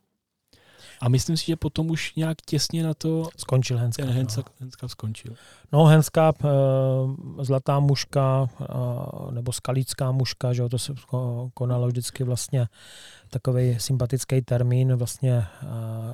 [1.00, 4.42] A myslím si, že potom už nějak těsně na to skončil Hands ten Hands, no.
[4.60, 5.34] Hands skončil.
[5.72, 10.94] No Hands Cup, uh, Zlatá muška uh, nebo Skalická muška, že to se
[11.54, 12.68] konalo vždycky vlastně
[13.30, 15.46] takový sympatický termín vlastně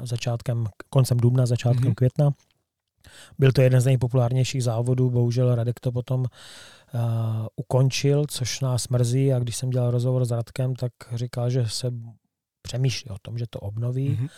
[0.02, 1.94] začátkem, koncem dubna, začátkem mm-hmm.
[1.94, 2.30] května.
[3.38, 7.00] Byl to jeden z nejpopulárnějších závodů, bohužel Radek to potom uh,
[7.56, 11.90] ukončil, což nás mrzí a když jsem dělal rozhovor s Radkem, tak říkal, že se
[12.64, 14.10] přemýšlí o tom, že to obnoví.
[14.10, 14.28] Mm-hmm.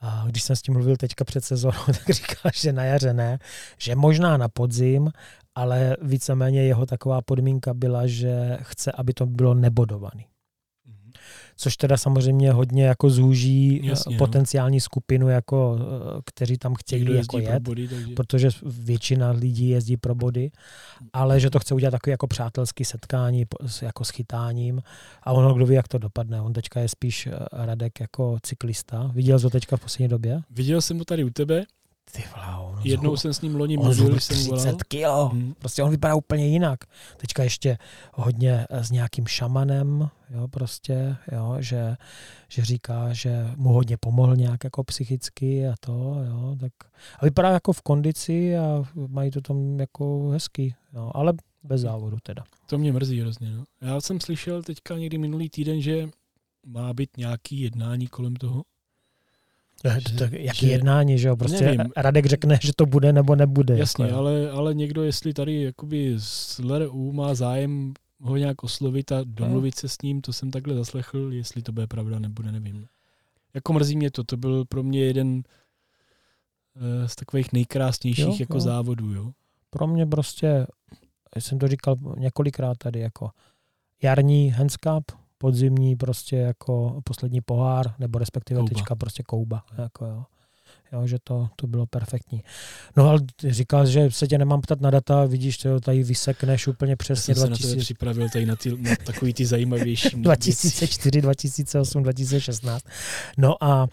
[0.00, 3.38] A když jsem s tím mluvil teďka před sezónou, tak říkal, že na jaře ne,
[3.78, 5.10] že možná na podzim,
[5.54, 10.26] ale víceméně jeho taková podmínka byla, že chce, aby to bylo nebodovaný
[11.56, 14.18] což teda samozřejmě hodně jako zúží eh, Jasně, no.
[14.18, 14.80] potenciální no.
[14.80, 18.14] skupinu, jako, eh, kteří tam chtějí jako jet, body, takže...
[18.14, 20.50] protože většina lidí jezdí pro body,
[21.12, 23.46] ale že to chce udělat takový jako přátelský setkání
[23.82, 24.82] jako s chytáním
[25.22, 26.40] a ono kdo ví, jak to dopadne.
[26.40, 29.10] On teďka je spíš eh, Radek jako cyklista.
[29.14, 30.40] Viděl jsi ho teďka v poslední době?
[30.50, 31.64] Viděl jsem ho tady u tebe.
[32.12, 34.76] Ty vláho, no Jednou jsem s ním loni mluvil, když jsem volal.
[34.88, 35.28] kilo.
[35.28, 35.54] Hmm.
[35.58, 36.80] Prostě on vypadá úplně jinak.
[37.16, 37.78] Teďka ještě
[38.14, 41.96] hodně s nějakým šamanem, jo, prostě, jo, že,
[42.48, 46.72] že říká, že mu hodně pomohl nějak jako psychicky a to, jo, tak
[47.18, 52.16] a vypadá jako v kondici a mají to tam jako hezký, jo, ale bez závodu
[52.22, 52.44] teda.
[52.66, 53.64] To mě mrzí hrozně, no.
[53.80, 56.08] Já jsem slyšel teďka někdy minulý týden, že
[56.66, 58.62] má být nějaký jednání kolem toho,
[59.82, 61.36] to, to, jaký že, jednání, že jo?
[61.36, 61.92] Prostě nevím.
[61.96, 63.78] Radek řekne, že to bude nebo nebude.
[63.78, 69.12] Jasně, jako, ale, ale někdo, jestli tady jakoby z LRU má zájem ho nějak oslovit
[69.12, 72.86] a domluvit se s ním, to jsem takhle zaslechl, jestli to bude pravda, nebude, nevím.
[73.54, 75.42] Jako mrzí mě to, to byl pro mě jeden
[76.76, 78.60] eh, z takových nejkrásnějších jo, jako jo.
[78.60, 79.30] závodů, jo.
[79.70, 80.66] Pro mě prostě,
[81.38, 83.30] jsem to říkal několikrát tady, jako
[84.02, 88.68] jarní Hands Cup, podzimní prostě jako poslední pohár, nebo respektive kouba.
[88.68, 89.62] teďka prostě kouba.
[89.78, 90.24] Jako jo.
[90.92, 92.42] Jo, že to, to bylo perfektní.
[92.96, 96.96] No ale říkal, že se tě nemám ptat na data, vidíš, to tady vysekneš úplně
[96.96, 97.32] přesně.
[97.32, 97.68] Já jsem 2000...
[97.68, 102.84] se na to připravil tady na, ty, na takový ty zajímavější 2004, 2008, 2016.
[103.38, 103.88] No a, a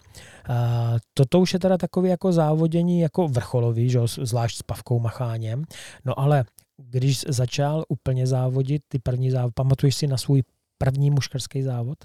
[1.14, 5.64] toto už je teda takový jako závodění jako vrcholový, že, zvlášť s Pavkou Macháněm.
[6.04, 6.44] No ale
[6.76, 10.42] když začal úplně závodit, ty první závod, pamatuješ si na svůj
[10.78, 11.98] první muškarský závod?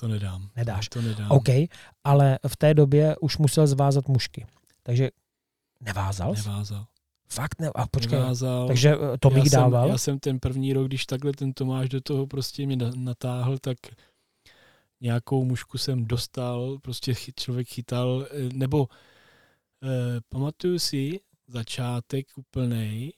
[0.00, 0.50] To nedám.
[0.56, 0.88] Nedáš.
[0.88, 1.30] To nedám.
[1.30, 1.48] OK,
[2.04, 4.46] ale v té době už musel zvázat mušky.
[4.82, 5.10] Takže
[5.80, 6.34] nevázal?
[6.34, 6.86] Nevázal.
[7.32, 7.70] Fakt ne?
[7.74, 8.66] A počkej, nevázal.
[8.66, 9.88] takže eh, to bych dával?
[9.88, 13.76] Já jsem ten první rok, když takhle ten Tomáš do toho prostě mě natáhl, tak
[15.00, 18.88] nějakou mušku jsem dostal, prostě člověk chytal, eh, nebo
[19.82, 23.12] eh, pamatuju si začátek úplnej,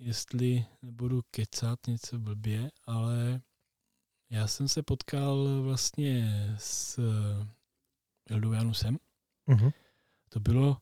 [0.00, 3.40] jestli nebudu kecat něco blbě, ale
[4.30, 6.98] Já jsem se potkal vlastně s
[8.30, 8.98] Eldou Janusem.
[9.48, 9.72] Uh-huh.
[10.28, 10.76] To bylo,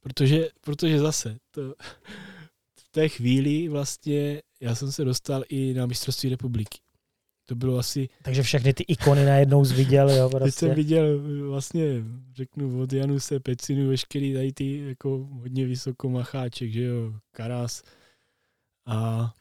[0.00, 1.74] protože, protože zase, to,
[2.78, 6.78] v té chvíli vlastně já jsem se dostal i na mistrovství republiky.
[7.46, 8.08] To bylo asi...
[8.22, 10.30] Takže všechny ty ikony najednou viděl, jo?
[10.30, 10.44] Prostě.
[10.44, 11.18] Teď jsem viděl
[11.48, 11.84] vlastně,
[12.34, 17.82] řeknu, od Januse, Pecinu, veškerý tady ty jako hodně vysoko macháček, že jo, Karas.
[18.90, 19.34] A,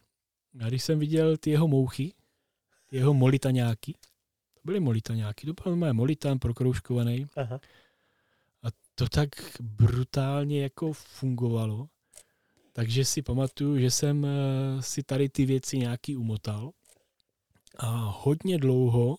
[0.67, 2.13] když jsem viděl ty jeho mouchy,
[2.87, 3.93] ty jeho molitaňáky,
[4.53, 7.27] to byly molitaňáky, to byl moje molitán prokroužkovaný.
[7.35, 7.59] Aha.
[8.63, 9.29] A to tak
[9.61, 11.87] brutálně jako fungovalo.
[12.73, 16.71] Takže si pamatuju, že jsem eh, si tady ty věci nějaký umotal
[17.77, 19.17] a hodně dlouho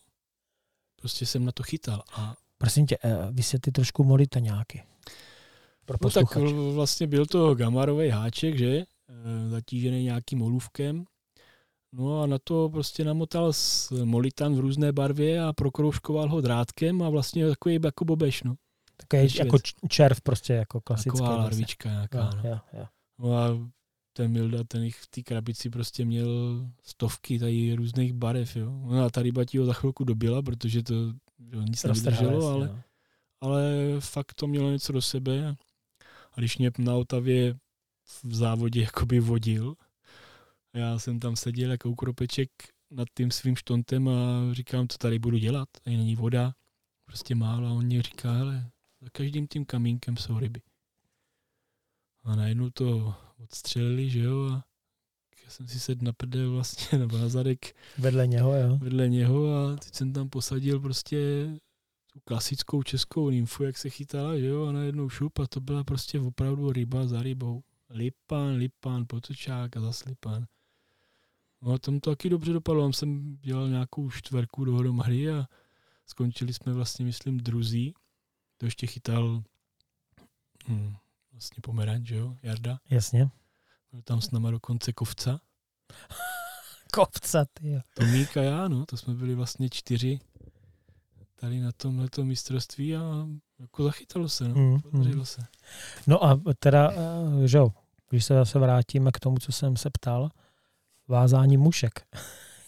[0.96, 2.02] prostě jsem na to chytal.
[2.12, 4.82] A Prosím tě, eh, vysvětli trošku molitaňáky.
[5.84, 6.36] Pro no tak
[6.74, 8.84] vlastně byl to gamarový háček, že?
[9.10, 11.04] Eh, Zatížený nějakým olůvkem.
[11.92, 17.02] No a na to prostě namotal s molitan v různé barvě a prokroužkoval ho drátkem
[17.02, 18.54] a vlastně takový jako bobeš, no.
[18.96, 19.62] Takový jako věc.
[19.88, 21.10] červ prostě jako klasický.
[21.10, 21.44] Taková vlastně.
[21.44, 22.50] larvička nějaká, Jo, no.
[22.50, 22.86] jo, jo.
[23.18, 23.70] No a
[24.12, 26.28] ten Milda, ten jich v té krabici prostě měl
[26.82, 28.70] stovky tady různých barev, jo.
[28.70, 30.94] No a ta ryba ti ho za chvilku dobila, protože to
[31.38, 32.80] jo, nic nevydrželo, ale, no.
[33.40, 35.56] ale fakt to mělo něco do sebe.
[36.32, 37.54] A když mě na Otavě
[38.24, 39.74] v závodě jakoby vodil,
[40.74, 42.50] já jsem tam seděl jako ukropeček
[42.90, 44.14] nad tím svým štontem a
[44.52, 46.54] říkám, co tady budu dělat, tady není voda,
[47.04, 47.68] prostě málo.
[47.68, 48.70] A on mě říká, hele,
[49.00, 50.62] za každým tím kamínkem jsou ryby.
[52.24, 54.64] A najednou to odstřelili, že jo, a
[55.44, 58.78] já jsem si sedl na prdel vlastně, nebo na zadek Vedle něho, jo.
[58.78, 61.50] vedle něho a teď jsem tam posadil prostě
[62.12, 65.84] tu klasickou českou nymfu, jak se chytala, že jo, a najednou šup a to byla
[65.84, 67.62] prostě opravdu ryba za rybou.
[67.90, 70.46] Lipán, lipán, potočák a zas lipán.
[71.62, 75.46] No a tam to taky dobře dopadlo, tam jsem dělal nějakou čtverku dohromady a
[76.06, 77.94] skončili jsme vlastně, myslím, druzí.
[78.56, 79.42] To ještě chytal
[80.68, 80.94] hm,
[81.32, 82.78] vlastně pomeranč, že jo, Jarda.
[82.90, 83.30] Jasně.
[83.92, 85.40] Byl tam s náma dokonce kovca.
[86.92, 87.80] Kovca, ty jo.
[87.94, 90.20] Tomík a já, no, to jsme byli vlastně čtyři
[91.40, 93.26] tady na tomhleto mistrovství a
[93.58, 95.26] jako zachytalo se, no, Mm, podařilo mm.
[95.26, 95.42] se.
[96.06, 97.72] No a teda, eh, že jo,
[98.10, 100.28] když se zase vrátíme k tomu, co jsem se ptal,
[101.08, 101.92] vázání mušek.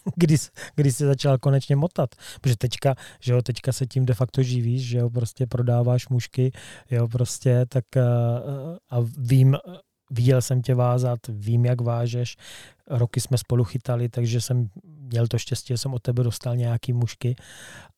[0.16, 0.36] kdy,
[0.76, 2.10] kdy jsi začal konečně motat.
[2.40, 6.52] Protože teďka, že jo, teďka se tím de facto živíš, že jo, prostě prodáváš mušky,
[6.90, 8.02] jo, prostě, tak eh,
[8.90, 9.56] a vím,
[10.10, 12.36] viděl jsem tě vázat, vím, jak vážeš,
[12.86, 16.92] roky jsme spolu chytali, takže jsem měl to štěstí, že jsem od tebe dostal nějaký
[16.92, 17.36] mušky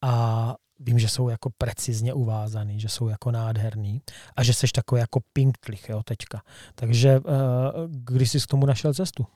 [0.03, 0.55] a
[0.85, 4.03] vím, že jsou jako precizně uvázaný, že jsou jako nádherný
[4.37, 6.43] a že seš takový jako pinktlich, jo, teďka.
[6.75, 7.21] Takže eh,
[7.89, 9.27] když jsi k tomu našel cestu?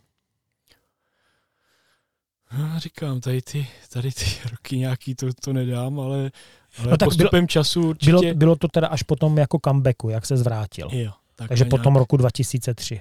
[2.58, 6.30] No, říkám, tady ty, tady ty roky nějaký to, to nedám, ale,
[6.78, 8.10] ale No tak postupem času určitě...
[8.12, 10.88] Bylo, bylo to teda až potom jako comebacku, jak se zvrátil.
[10.92, 13.00] Jo, takhle Takže po tom nějak- roku 2003.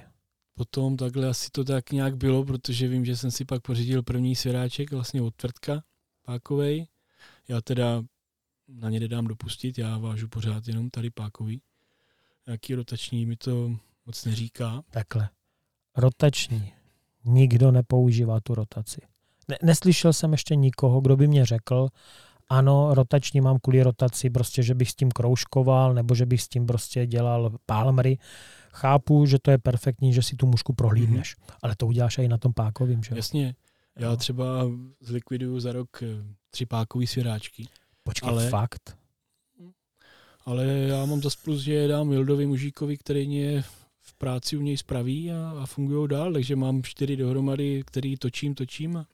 [0.54, 4.36] Potom takhle asi to tak nějak bylo, protože vím, že jsem si pak pořídil první
[4.36, 5.82] svěráček vlastně od Tvrtka
[6.22, 6.86] pákovej.
[7.48, 8.02] Já teda
[8.68, 11.60] na ně nedám dopustit, já vážu pořád jenom tady pákový.
[12.46, 13.70] Nějaký rotační mi to
[14.06, 14.82] moc neříká.
[14.90, 15.28] Takhle.
[15.96, 16.72] Rotační.
[17.24, 19.00] Nikdo nepoužívá tu rotaci.
[19.48, 21.88] Ne, neslyšel jsem ještě nikoho, kdo by mě řekl,
[22.48, 26.48] ano, rotační mám kvůli rotaci, prostě, že bych s tím kroužkoval, nebo že bych s
[26.48, 28.18] tím prostě dělal pálmry.
[28.72, 31.54] Chápu, že to je perfektní, že si tu mušku prohlídneš, mm-hmm.
[31.62, 33.16] ale to uděláš i na tom pákovým, že?
[33.16, 33.54] Jasně,
[33.98, 34.16] já Jo.
[34.16, 34.44] třeba
[35.00, 36.06] zlikviduju za rok eh,
[36.50, 37.68] tři pákový svěráčky,
[38.08, 38.96] Počkej, ale- fakt?
[40.44, 43.62] ale já mám za plus, že je dám Wildovi mužíkovi, který mě
[44.00, 48.54] v práci u něj spraví a, a fungují dál, takže mám čtyři dohromady, který točím,
[48.54, 49.04] točím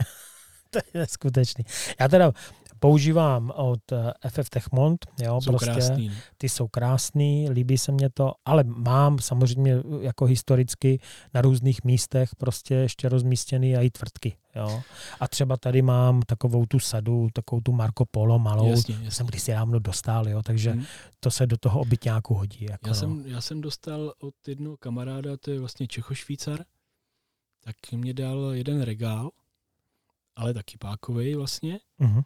[0.70, 1.64] To je neskutečný.
[2.00, 2.32] Já teda
[2.80, 6.08] používám od eh, FF Techmont, jo, jsou prostě krásný.
[6.08, 6.14] no.
[6.38, 11.00] ty jsou krásný, líbí se mě to, ale mám samozřejmě jako historicky
[11.34, 14.82] na různých místech prostě ještě rozmístěný i tvrdky, jo.
[15.20, 19.10] A třeba tady mám takovou tu sadu, takovou tu Marco Polo malou, Jasně, jasně.
[19.10, 20.84] jsem kdysi dávno dostal, jo, takže Mhm.
[21.20, 22.66] to se do toho obytňáku hodí.
[22.70, 22.94] Jako, Já, no.
[22.94, 26.64] jsem, já jsem dostal od jednoho kamaráda, to je vlastně Čechošvýcar,
[27.64, 29.30] tak mě dal jeden regál,
[30.36, 32.22] ale taky pákovej vlastně, Mhm.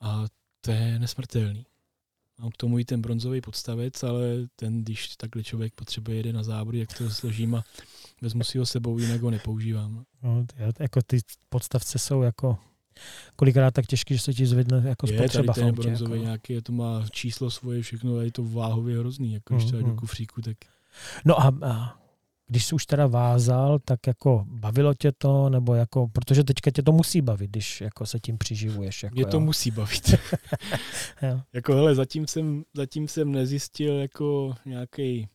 [0.00, 0.24] A
[0.60, 1.66] to je nesmrtelný.
[2.40, 6.42] Mám k tomu i ten bronzový podstavec, ale ten, když takhle člověk potřebuje jede na
[6.42, 7.64] závody, jak to složím a
[8.22, 10.04] vezmu si ho sebou, jinak ho nepoužívám.
[10.22, 12.58] No, ty- jako ty podstavce jsou jako
[13.36, 16.12] kolikrát tak těžký, že se ti zvedne jako je tady spotřeba v ten autě, bronzový
[16.12, 16.24] jako.
[16.24, 19.90] nějaký, to má číslo svoje všechno, a je to váhově hrozný, jako když to Mhm.
[19.90, 20.56] do kufříku, tak
[21.24, 22.00] No a, a
[22.48, 26.82] když jsi už teda vázal, tak jako bavilo tě to, nebo jako, protože teďka tě
[26.82, 29.02] to musí bavit, když jako se tím přiživuješ.
[29.02, 29.40] Jako, Mě to jo.
[29.40, 30.14] musí bavit.
[31.52, 35.28] jako hele, zatím jsem, zatím jsem nezjistil jako nějaký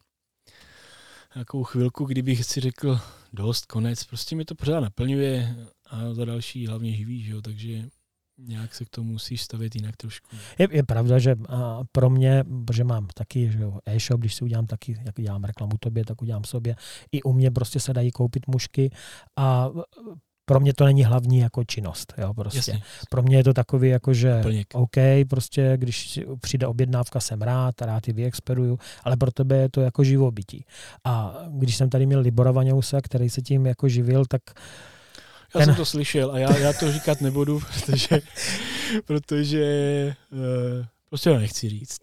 [1.36, 3.00] nějakou chvilku, kdybych si řekl
[3.34, 5.56] dost, konec, prostě mi to pořád naplňuje
[5.90, 7.90] a za další hlavně živí, že jo, takže
[8.48, 10.36] nějak se k tomu musíš stavět jinak trošku.
[10.60, 14.44] Je, je pravda, že a pro mě, že mám taky že jo, e-shop, když si
[14.44, 16.76] udělám taky, jak dělám reklamu tobě, tak udělám sobě.
[17.12, 18.90] I u mě prostě se dají koupit mušky
[19.40, 19.70] a
[20.46, 22.14] pro mě to není hlavní jako činnost.
[22.18, 22.58] Jo, prostě.
[22.58, 22.82] Jasně.
[23.10, 24.68] Pro mě je to takový, jako že Plněk.
[24.74, 24.98] OK,
[25.30, 30.04] prostě když přijde objednávka, jsem rád, rád ji vyexpeduju, ale pro tebe je to jako
[30.04, 30.66] živobytí.
[31.04, 34.42] A když jsem tady měl Libora Vaňousa, který se tím jako živil, tak
[35.56, 38.22] Já Ten- jsem to slyšel a já, já to říkat nebudu, protože,
[39.06, 42.00] protože uh, prostě to nechci říct.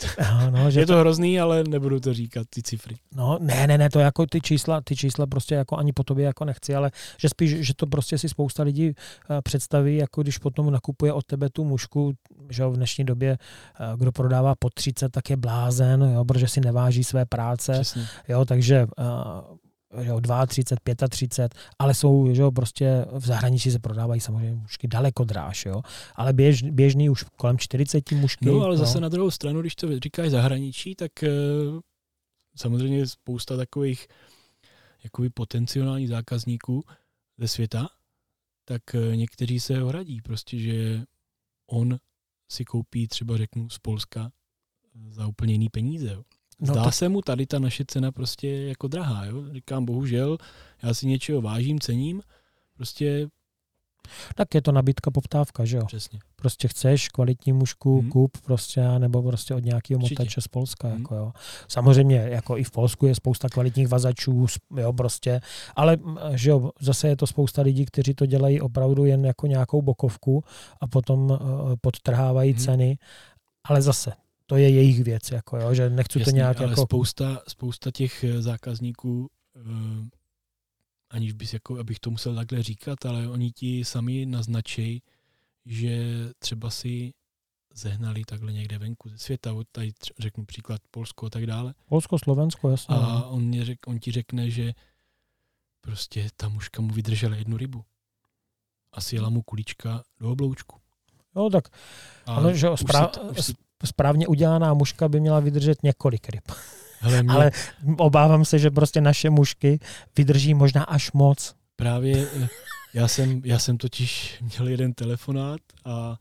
[0.51, 2.97] no, že Je to hrozný, ale nebudu to říkat, ty cifry.
[3.15, 6.25] No, ne, ne, ne, to jako ty čísla, ty čísla prostě jako ani po tobě
[6.27, 10.39] jako nechci, ale že spíš, že to prostě si spousta lidí eh, představí, jako když
[10.39, 12.13] potom nakupuje od tebe tu mušku,
[12.51, 13.39] že v dnešní době,
[13.81, 18.07] eh, kdo prodává po 30, tak je blázen, jo, protože si neváží své práce, Přesně.
[18.29, 19.05] jo, takže uh,
[20.03, 25.25] jo, 32, 35, ale jsou, že jo, prostě v zahraničí se prodávají samozřejmě mušky daleko
[25.25, 25.83] dráž, jo,
[26.15, 28.47] ale běž, běžný už kolem 40 mušky.
[28.47, 28.79] No, ale jo.
[28.79, 31.81] zase na druhou stranu, když to říkáš zahraničí, tak uh,
[32.57, 34.09] samozřejmě je spousta takových
[35.05, 36.83] jakoby potenciálních zákazníků
[37.39, 37.89] ze světa,
[38.65, 41.03] tak uh, někteří se ohradí, prostě, že
[41.71, 41.99] on
[42.51, 46.13] si koupí třeba řeknu z Polska eh, za úplně jiný peníze.
[46.13, 46.23] Jo.
[46.61, 49.25] No, Zdá tak- se mu tady ta naše cena prostě jako drahá.
[49.25, 49.45] Jo?
[49.53, 50.39] Říkám, bohužel,
[50.83, 52.23] já si něčeho vážím, cením,
[52.77, 53.29] prostě
[54.35, 55.87] tak je to nabídka, poptávka, že jo.
[55.87, 56.19] přesně.
[56.37, 58.11] prostě chceš kvalitní mušku, Mhm.
[58.11, 60.89] kup prostě, nebo prostě od nějakého motače z Polska.
[60.89, 60.99] Mhm.
[60.99, 61.33] Jako jo.
[61.69, 64.47] Samozřejmě, jako i v Polsku je spousta kvalitních vazačů,
[64.77, 65.41] jo, prostě,
[65.77, 65.97] ale
[66.35, 70.45] že jo, zase je to spousta lidí, kteří to dělají opravdu jen jako nějakou bokovku
[70.81, 71.39] a potom uh,
[71.81, 72.61] podtrhávají Mhm.
[72.61, 72.99] ceny,
[73.65, 74.13] ale zase,
[74.51, 76.83] to je jejich věc, jako jo, že nechci to nějak ale jako...
[76.83, 79.61] spousta, spousta těch eh, zákazníků, eh,
[81.11, 85.03] aniž bys jako, abych to musel takhle říkat, ale oni ti sami naznačí,
[85.67, 86.05] že
[86.39, 87.13] třeba si
[87.75, 91.75] zehnali takhle někde venku ze světa, tady řeknu příklad Polsko a tak dále.
[91.89, 92.97] Polsko, Slovensko, jasně.
[92.97, 93.31] A no.
[93.31, 94.73] on, mě řek, on ti řekne, že
[95.81, 97.85] prostě ta mužka mu vydržela jednu rybu.
[98.93, 100.81] A sjela mu kulička do obloučku.
[101.37, 101.69] Jo, tak
[102.27, 106.53] A ano, že správ, si už si- správně udělaná muška by měla vydržet několik ryb.
[107.01, 107.51] hele, mě, Ale
[107.99, 109.81] obávám se, že prostě naše mušky
[110.17, 111.55] vydrží možná až moc.
[111.77, 112.49] Právě eh,
[112.95, 116.19] já jsem, já jsem totiž měl jeden telefonát a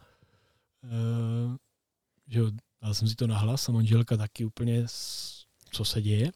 [0.83, 1.55] uh,
[2.27, 4.85] že jo, dal jsem si to nahlas a manželka taky úplně,
[5.71, 6.31] co se děje.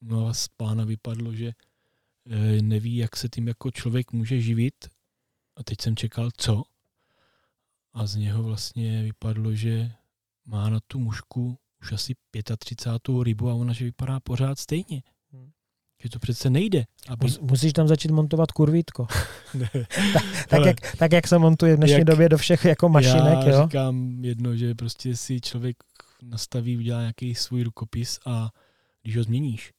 [0.00, 1.52] No a z pána vypadlo, že
[2.26, 4.88] eh, neví, jak se tím jako člověk může živit.
[5.56, 6.62] A teď jsem čekal, co?
[7.92, 9.92] A z něho vlastně vypadlo, že
[10.48, 12.14] má na tu mužku už asi
[12.58, 13.14] 35.
[13.22, 15.02] rybu a ona, že vypadá pořád stejně.
[15.32, 15.50] Hmm.
[16.02, 16.84] Že to přece nejde.
[17.08, 17.26] Aby...
[17.26, 19.06] Mus- Musíš tam začít montovat kurvítko.
[19.54, 19.70] Ne.
[20.48, 23.38] Tak Hele, jak, tak jak se montuje v dnešní Jak- době do všech jako mašinek,
[23.46, 23.62] já jo?
[23.62, 25.76] říkám jedno, že prostě si člověk
[26.22, 28.50] nastaví, udělá nějaký svůj rukopis a
[29.02, 29.72] když ho změníš,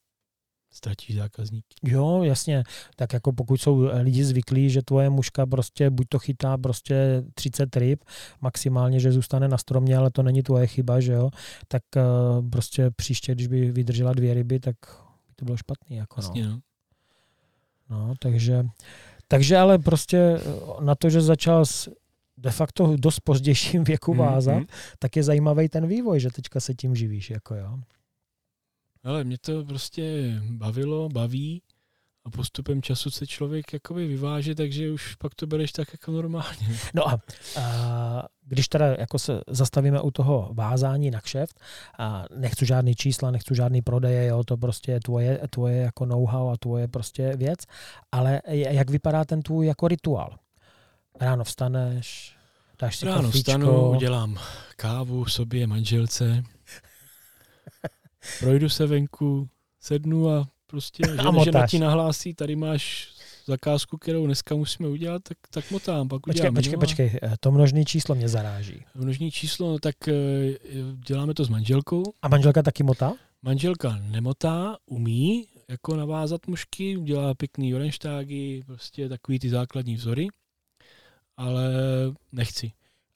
[0.80, 1.66] ztratíš zákazník.
[1.84, 2.64] Jo, jasně.
[2.96, 7.76] Tak jako pokud jsou lidi zvyklí, že tvoje muška prostě buď to chytá prostě 30
[7.76, 8.04] ryb,
[8.42, 11.30] maximálně, že zůstane na stromě, ale to není tvoje chyba, že jo,
[11.68, 14.76] tak uh, prostě příště, když by vydržela dvě ryby, tak
[15.28, 15.98] by to bylo špatný.
[15.98, 16.22] Jako no.
[16.22, 16.60] Vlastně, no.
[17.90, 18.66] No, takže,
[19.28, 20.42] takže ale prostě eh,
[20.84, 21.90] na to, že začal s
[22.38, 24.66] de facto dost pozdějším věku Mhm, vázat, mhm.
[25.00, 27.30] tak je zajímavý ten vývoj, že teďka se tím živíš.
[27.30, 27.80] Jako jo.
[29.04, 31.62] Ale mě to prostě bavilo, baví
[32.26, 36.68] a postupem času se člověk jakoby vyváže, takže už pak to bereš tak jako normálně.
[36.94, 37.20] No a,
[37.60, 41.60] a když teda jako se zastavíme u toho vázání na kšeft,
[42.00, 46.50] a nechci žádný čísla, nechci žádný prodeje, jo, to prostě je tvoje, tvoje jako know-how
[46.50, 47.60] a tvoje prostě věc,
[48.12, 50.36] ale jak vypadá ten tvůj jako rituál?
[51.20, 52.36] Ráno vstaneš,
[52.80, 54.38] dáš si Ráno kafíčko, vstanu, udělám
[54.76, 56.44] kávu sobě, manželce,
[58.40, 59.50] projdu se venku,
[59.80, 61.72] sednu a prostě, že, žena motáš.
[61.72, 63.14] ti nahlásí, tady máš
[63.46, 66.56] zakázku, kterou dneska musíme udělat, tak, tak motám, pak Počkej, udělám.
[66.56, 68.86] počkej, a- počkej, eh, to množný číslo mě zaráží.
[68.96, 70.14] Množní číslo, no tak eh,
[71.08, 72.04] děláme to s manželkou.
[72.22, 73.14] A manželka taky motá?
[73.42, 80.28] Manželka nemotá, umí jako navázat mušky, udělá pěkný orenštágy, prostě takový ty základní vzory,
[81.38, 81.64] ale
[82.32, 82.72] nechci.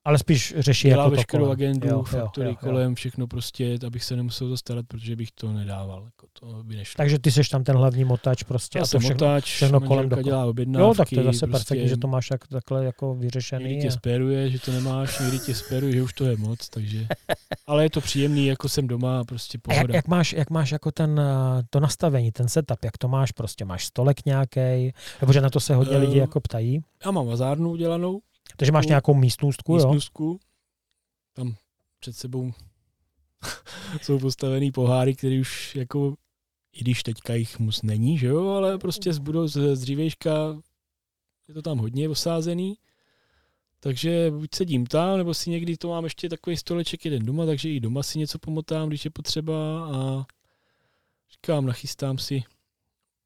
[0.06, 1.52] Ale spíš řeší Dělá jako veškerou to kolem.
[1.52, 2.70] agendu, Jo, jo, faktory jo, jo.
[2.70, 6.04] kolem, všechno prostě, abych se nemusel zastarat, protože bych to nedával.
[6.06, 6.98] Jako to by nešlo.
[6.98, 8.78] Takže ty seš tam ten hlavní motač prostě.
[8.80, 10.24] Já a to všechno, otáč, všechno kolem dokola.
[10.24, 10.88] dělá objednávky.
[10.88, 13.64] Jo, tak to je zase prostě perfektní, že to máš tak, takhle jako vyřešený.
[13.66, 16.70] Někdy tě a- spéruje, že to nemáš, někdy tě spéruje, že už to je moc,
[16.70, 17.08] takže...
[17.68, 19.96] Ale je to příjemný, jako jsem doma a prostě A jak, pohoda.
[19.96, 23.66] jak, máš, jak máš jako ten, eh, to nastavení, ten setup, jak to máš, prostě
[23.66, 26.80] máš stolek nějaký, nebo že na to se hodně Eh, lidí jako ptají.
[27.06, 28.20] Já mám vazárnu udělanou,
[28.58, 29.78] Takže máš nějakou místnůstku, jo?
[29.78, 30.40] místnůstku,
[31.34, 31.56] tam
[32.00, 32.52] před sebou
[34.02, 36.16] jsou postavený poháry, které už jako,
[36.74, 40.62] i když teďka jich moc není, že jo, ale prostě z, budou, z, z dřívějška
[41.48, 42.76] je to tam hodně osázený,
[43.80, 47.70] takže buď sedím tam, nebo si někdy to mám ještě takový stoleček jeden doma, takže
[47.70, 50.26] i doma si něco pomotám, když je potřeba a
[51.32, 52.44] říkám, nachystám si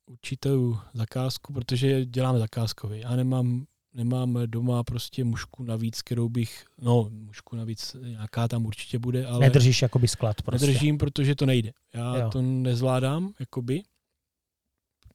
[0.06, 3.00] určitou zakázku, protože dělám zakázkově.
[3.00, 3.66] Já nemám,
[3.98, 9.40] nemám doma prostě mušku navíc, kterou bych, no mušku navíc nějaká tam určitě bude, ale
[9.40, 10.68] Nedržíš jakoby sklad prostě.
[10.68, 11.72] nedržím, protože to nejde.
[11.94, 12.30] Já Jo.
[12.30, 13.84] to nezvládám, jakoby.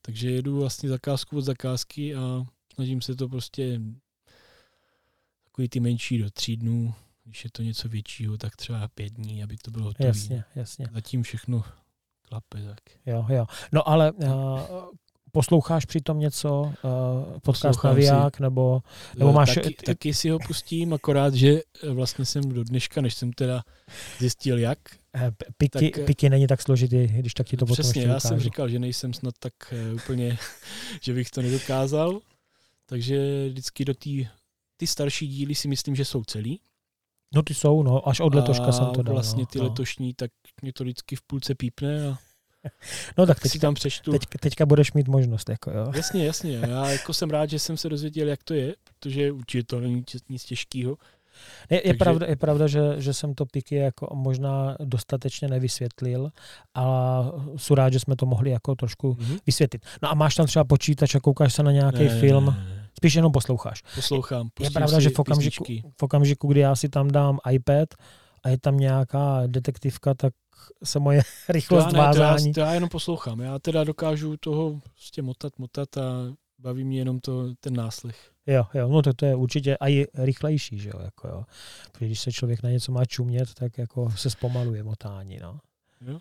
[0.03, 3.81] Takže jedu vlastně zakázku od zakázky a snažím se to prostě
[5.45, 9.43] takový ty menší do tří dnů, když je to něco většího, tak třeba pět dní,
[9.43, 10.07] aby to bylo hotové.
[10.09, 10.87] Jasně, jasně.
[10.93, 11.65] Zatím všechno
[12.23, 12.79] klape, tak.
[13.07, 13.47] Jo, jo.
[13.73, 14.29] No ale uh,
[15.33, 16.71] posloucháš přitom něco, uh,
[17.41, 18.83] podcast Poslouchám Naviják, nebo,
[19.17, 19.55] nebo Eh, máš...
[19.55, 23.63] Taky, taky si ho pustím, akorát, že eh, vlastně jsem do dneška, než jsem teda
[24.19, 24.79] zjistil jak,
[25.15, 28.21] eh, piky, tak, eh, piky není tak složitý, když tak ti to potom Přesně, já
[28.21, 30.39] jsem říkal, že nejsem snad tak eh, úplně,
[31.03, 32.21] že bych to nedokázal,
[32.87, 34.11] takže vždycky do té
[34.77, 36.61] ty starší díly si myslím, že jsou celý.
[37.35, 39.15] No ty jsou, no, až od letoška a jsem to dal.
[39.15, 39.65] vlastně no, ty no.
[39.65, 40.31] letošní, tak
[40.63, 42.19] mě to vždycky v půlce pípne a
[43.19, 44.11] no tak tak si teď, tam přečtu.
[44.13, 45.93] teď, teďka budeš mít možnost, jako jo.
[45.97, 46.57] Jasně, jasně.
[46.57, 50.05] Já jako jsem rád, že jsem se dozvěděl, jak to je, protože určitě to není
[50.29, 50.97] nic těžkého.
[51.71, 56.31] Je, je, Takže- pravda, je pravda, že, že jsem to piky jako možná dostatečně nevysvětlil,
[56.75, 57.23] a
[57.57, 59.37] jsem rád, že jsme to mohli jako trošku Mhm.
[59.47, 59.83] vysvětlit.
[60.03, 62.75] No a máš tam třeba počítač a koukáš se na nějaký Ne, film, ne, ne,
[62.77, 62.89] ne.
[62.99, 63.83] spíš jenom posloucháš.
[63.95, 64.49] Poslouchám.
[64.61, 65.65] Je pravda, si že v okamžiku,
[66.01, 67.89] v okamžiku, kdy já si tam dám iPad
[68.45, 70.35] a je tam nějaká detektivka, tak
[70.85, 72.53] se moje To rychlost já, ne, to, já, vázání.
[72.53, 73.41] to já jenom poslouchám.
[73.41, 76.03] Já teda dokážu toho prostě motat, motat a
[76.59, 78.33] baví mě jenom to, ten náslech.
[78.47, 81.45] Jo, jo, no to, to je určitě i rychlejší, že jo, jako jo.
[81.93, 85.61] Protože když se člověk na něco má čumět, tak jako se zpomaluje motání, no.
[86.01, 86.19] Jo?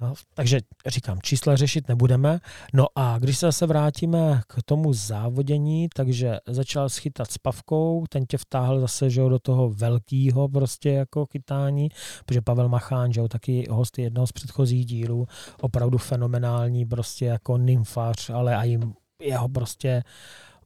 [0.00, 2.38] No, takže říkám, čísla řešit nebudeme.
[2.74, 8.26] No a když se zase vrátíme k tomu závodění, takže začal schytat s pavkou, ten
[8.26, 11.88] tě vtáhl zase že jo, do toho velkého prostě jako chytání,
[12.26, 15.26] protože Pavel Machán, že jo, taky host jednoho z předchozích dílů,
[15.60, 18.78] opravdu fenomenální prostě jako nymfař, ale i
[19.20, 20.02] jeho prostě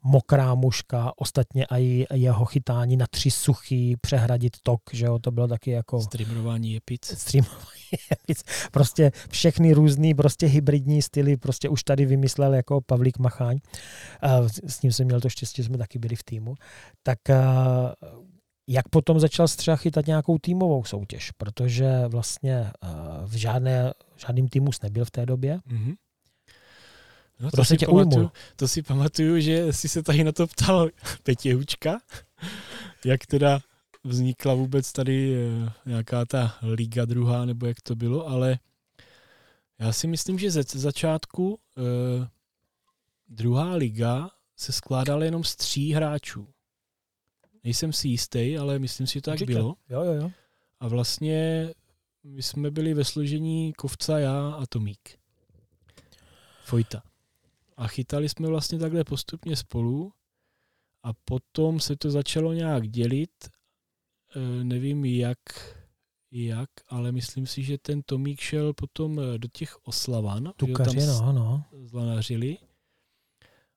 [0.03, 5.48] mokrá muška, ostatně i jeho chytání na tři suchý, přehradit tok, že jo, to bylo
[5.48, 7.05] taky jako Streamování je pic.
[7.18, 7.70] streamování.
[8.72, 13.59] prostě všechny různý prostě hybridní styly prostě už tady vymyslel jako Pavlík Macháň.
[14.66, 16.55] S ním jsem měl to štěstí, že jsme taky byli v týmu.
[17.03, 17.18] Tak
[18.68, 21.30] jak potom začal třeba chytat nějakou týmovou soutěž?
[21.30, 22.70] Protože vlastně
[23.26, 25.59] v žádné, žádným týmu nebyl v té době.
[25.66, 25.94] Mhm.
[27.41, 28.30] No, Kdo se tě ujmul?
[28.57, 30.88] to si pamatuju, že jsi se tady na to ptal
[31.22, 32.01] Petě Hučka,
[33.05, 33.61] jak teda
[34.05, 38.59] vznikla vůbec tady eh, nějaká ta liga druhá, nebo jak to bylo, ale
[39.78, 42.28] já si myslím, že ze začátku eh,
[43.28, 46.49] druhá liga se skládala jenom z tří hráčů.
[47.64, 49.53] Nejsem si jistý, ale myslím si, že to tak Určitě.
[49.53, 49.74] bylo.
[49.88, 50.30] Jo, jo, jo.
[50.80, 51.70] A vlastně
[52.24, 55.18] my jsme byli ve složení Kovca, já a Tomík.
[56.64, 57.03] Fojta.
[57.81, 60.12] A chytali jsme vlastně takhle postupně spolu
[61.03, 63.31] a potom se to začalo nějak dělit.
[64.37, 65.39] E, nevím jak,
[66.31, 71.07] jak, ale myslím si, že ten Tomík šel potom e, do těch oslavan, Tukaři, tam
[71.07, 71.64] no, no.
[71.85, 72.59] zlanařili.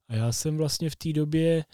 [0.08, 1.66] A já jsem vlastně v té době, e,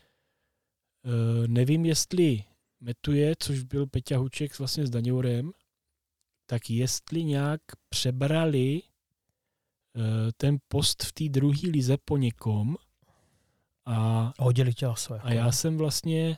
[1.48, 2.44] nevím jestli
[2.80, 5.52] metuje, což byl Peťa Huček vlastně s Daňourem,
[6.46, 8.82] tak jestli nějak přebrali
[10.38, 12.78] ten post v té druhé lize po někom
[13.86, 15.20] a, Hodili tě o své.
[15.20, 16.38] a já jsem vlastně,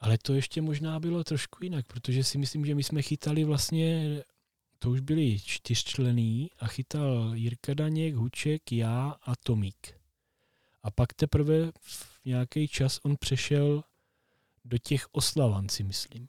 [0.00, 4.16] ale to ještě možná bylo trošku jinak, protože si myslím, že my jsme chytali vlastně,
[4.78, 9.94] to už byli čtyřčlený a chytal Jirka Daněk, Huček, já a Tomík.
[10.82, 13.84] A pak teprve v nějaký čas on přešel
[14.64, 16.28] do těch oslavan, si myslím.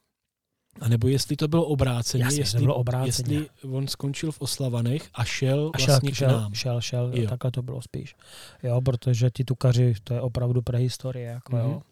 [0.80, 3.34] A nebo jestli to bylo obráceně, Jasně, jestli, bylo obráceně.
[3.38, 6.54] jestli on skončil v Oslavanech a šel A šel, vlastně k šel, nám.
[6.54, 7.28] šel, šel, Jo.
[7.28, 8.14] takhle to bylo spíš.
[8.62, 11.64] Jo, protože ti tukaři, to je opravdu prehistorie, jako Mhm.
[11.64, 11.82] jo.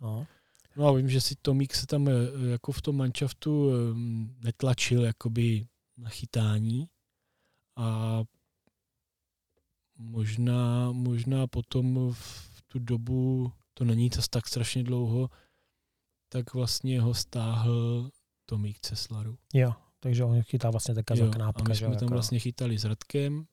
[0.00, 0.26] No.
[0.76, 2.12] No a vím, že si Tomík se tam eh,
[2.50, 3.74] jako v tom manšaftu eh,
[4.44, 5.66] netlačil jakoby
[5.96, 6.88] na chytání
[7.76, 8.20] a
[9.98, 15.30] možná, možná potom v tu dobu, to není to tak strašně dlouho,
[16.32, 18.10] tak vlastně ho stáhl
[18.46, 19.38] Tomík Ceslaru.
[19.54, 21.62] Jo, takže on chytá vlastně taková knápka.
[21.64, 22.14] A my jsme že, tam jako...
[22.14, 23.44] vlastně chytali s Radkem.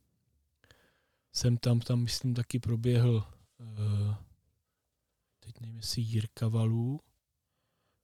[1.34, 3.24] Jsem tam, tam myslím taky proběhl
[3.60, 4.16] uh,
[5.40, 7.00] teď nevím, jestli Jirka Valů.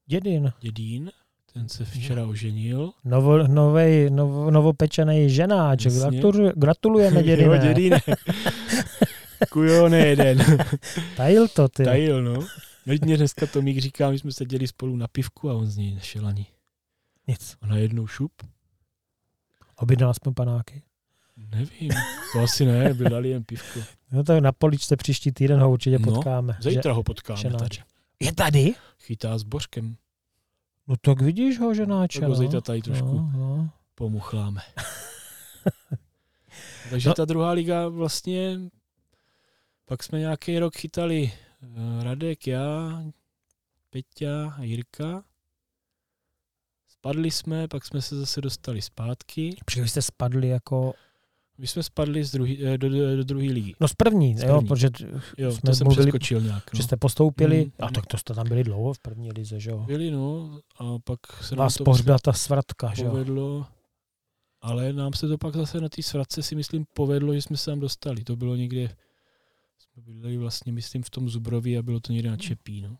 [0.05, 0.53] Dědín.
[0.59, 1.11] Dědín.
[1.53, 2.91] Ten se včera oženil.
[3.03, 5.85] Novo, novej, novo, novopečený ženáč.
[5.85, 7.55] Gratuluj, gratulujeme, dědine.
[7.55, 8.01] jo, dědine.
[9.51, 10.45] Kujo, ne jeden.
[11.17, 11.83] Tajil to, ty.
[11.83, 12.47] Tajil, no.
[12.85, 16.27] Mě dneska Tomík říká, my jsme seděli spolu na pivku a on z něj nešel
[16.27, 16.45] ani.
[17.27, 17.57] Nic.
[17.61, 18.31] A najednou šup.
[19.75, 20.81] Objednal aspoň panáky.
[21.37, 21.91] Nevím,
[22.33, 23.79] to asi ne, by dali jen pivku.
[24.11, 26.57] No tak na poličce příští týden ho určitě no, potkáme.
[26.59, 27.59] Zítra ho potkáme ženáč.
[27.59, 27.77] tady.
[28.19, 28.73] Je tady?
[28.99, 29.95] Chytá s božkem.
[30.87, 32.19] No tak vidíš ho, ženáče.
[32.19, 33.69] Tak ho zítra tady trošku no, no.
[33.95, 34.61] pomuchláme.
[36.89, 37.15] Takže no.
[37.15, 38.59] ta druhá liga vlastně,
[39.85, 41.31] pak jsme nějaký rok chytali
[41.99, 43.01] Radek, já,
[43.89, 45.23] Peťa a Jirka.
[46.87, 49.55] Spadli jsme, pak jsme se zase dostali zpátky.
[49.65, 50.93] Protože jste spadli jako
[51.57, 53.73] my jsme spadli z druhý, eh, do, do, do druhé ligy.
[53.79, 54.55] No z první, z první.
[54.55, 54.89] jo, protože
[55.37, 56.73] jo, jsme to jsem mluvili, přeskočil nějak.
[56.73, 56.77] No.
[56.77, 59.69] Že jste postoupili, mm, a tak to jste tam byli dlouho v první lize, že
[59.69, 59.77] jo?
[59.77, 63.09] Byli, no, a pak se Vás nám to ta svratka, že jo?
[63.09, 63.65] Povedlo,
[64.61, 67.71] ale nám se to pak zase na té svratce si myslím povedlo, že jsme se
[67.71, 68.23] tam dostali.
[68.23, 68.95] To bylo někde,
[70.01, 72.97] byli vlastně, myslím, v tom Zubrovi a bylo to někde na Čepí, no.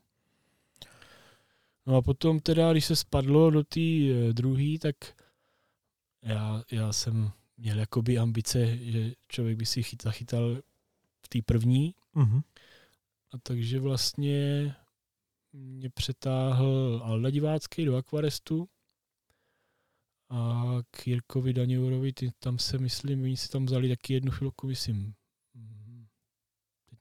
[1.86, 4.96] No a potom teda, když se spadlo do té eh, druhé, tak
[6.22, 10.62] já, já jsem měl jakoby ambice, že člověk by si chyt, zachytal
[11.22, 11.96] v té první.
[12.16, 12.44] Uh-huh.
[13.32, 14.74] A takže vlastně
[15.54, 18.70] mě přetáhl Alda Divácký do Aquarestu
[20.30, 24.68] a k Jirkovi Daňourovi, ty, tam se myslím, oni si tam vzali taky jednu chvilku,
[24.68, 25.14] myslím,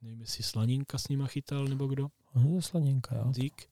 [0.05, 2.07] nevím, jestli Slaninka s nima chytal, nebo kdo.
[2.33, 3.31] Aha, Slaninka, jo.
[3.31, 3.69] Dík.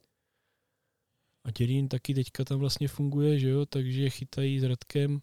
[1.43, 5.21] A Děrín taky teďka tam vlastně funguje, že jo, takže chytají s Radkem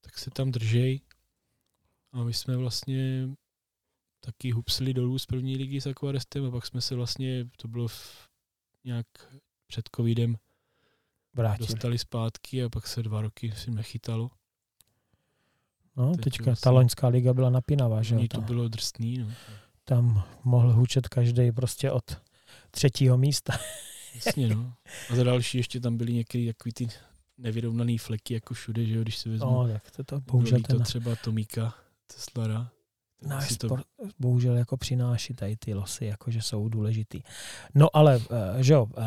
[0.00, 1.00] tak se tam držej.
[2.12, 3.28] A my jsme vlastně
[4.20, 7.88] taky hupsli dolů z první ligy s Aquarestem a pak jsme se vlastně, to bylo
[7.88, 8.28] v,
[8.84, 9.06] nějak
[9.66, 10.36] před covidem,
[11.34, 11.68] Vrátili.
[11.68, 14.30] dostali zpátky a pak se dva roky si nechytalo.
[15.96, 19.32] No, Teď teďka vlastně, ta loňská liga byla napínavá, že to bylo drsný, no.
[19.88, 22.20] Tam mohl hučet každý prostě od
[22.70, 23.52] třetího místa.
[24.14, 24.72] Jasně, no.
[25.10, 26.88] A za další ještě tam byly některé takový ty
[27.38, 29.50] nevyrovnaný fleky jako všude, že jo, když se vezmu.
[29.50, 31.74] No, jak to, to bohužel to třeba Tomíka
[32.14, 32.70] Teslara.
[33.22, 33.66] Náš to...
[33.66, 33.84] sport
[34.18, 37.22] bohužel jako přináší tady ty losy, jako že jsou důležitý.
[37.74, 38.24] No ale, uh,
[38.58, 39.04] že jo, uh,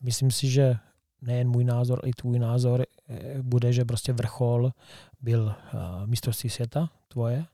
[0.00, 0.76] myslím si, že
[1.22, 4.70] nejen můj názor, i tvůj názor uh, bude, že prostě vrchol
[5.20, 5.54] byl
[6.06, 7.44] mistrovství světa tvoje,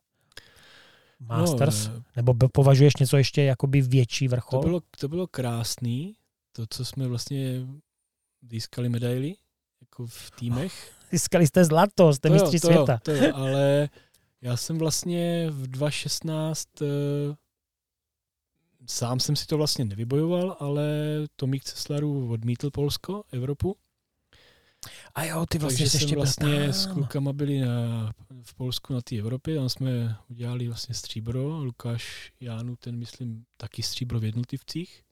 [1.20, 4.60] Masters, no, nebo považuješ něco ještě jakoby větší vrchol?
[4.60, 6.16] To bylo, to bylo krásný,
[6.52, 7.66] to, co jsme vlastně
[8.50, 9.34] získali medaily,
[9.80, 10.92] jako v týmech.
[11.12, 12.92] Získali jste zlato, jste to mistři jo, to světa.
[12.92, 13.88] Jo, to jo, ale
[14.40, 17.36] já jsem vlastně v 2016 uh, eh,
[18.86, 20.86] sám jsem si to vlastně nevybojoval, ale
[21.36, 23.76] Tomík Ceslarů odmítl Polsko, Evropu.
[25.14, 28.12] A jo, ty vlastně Takže ještě vlastně s klukama byli na,
[28.42, 33.82] v Polsku na té Evropě, tam jsme udělali vlastně stříbro, Lukáš Jánu, ten myslím taky
[33.82, 35.02] stříbro v jednotlivcích.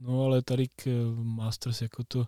[0.00, 0.92] No ale tady k eh,
[1.22, 2.26] Masters jako to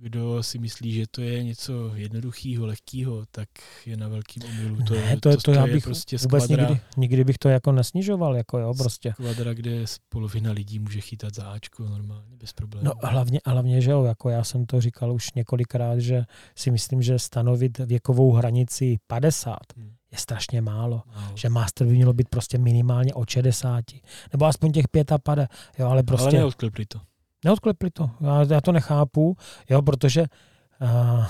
[0.00, 3.48] kdo si myslí, že to je něco jednoduchého, lehkého, tak
[3.86, 4.76] je na velkým omylu.
[4.84, 8.36] To, ne, to, to, to já bych prostě vůbec nikdy, nikdy, bych to jako nesnižoval,
[8.36, 9.12] jako jo, prostě.
[9.12, 12.84] Skvadra, kde polovina lidí může chytat za Ačko normálně, bez problémů.
[12.84, 16.24] No a hlavně, a hlavně, že jo, jako já jsem to říkal už několikrát, že
[16.56, 19.92] si myslím, že stanovit věkovou hranici 50 hmm.
[20.12, 21.02] je strašně málo.
[21.16, 21.36] málo.
[21.36, 23.84] Že master by mělo být prostě minimálně o 60.
[24.32, 25.48] Nebo aspoň těch pět a pade.
[25.78, 26.28] Jo, ale prostě...
[26.28, 27.00] Ale neodklepli to.
[27.48, 28.10] Neodklepli to.
[28.20, 29.36] Já, já to nechápu,
[29.70, 30.24] jo, protože
[30.80, 31.24] uh,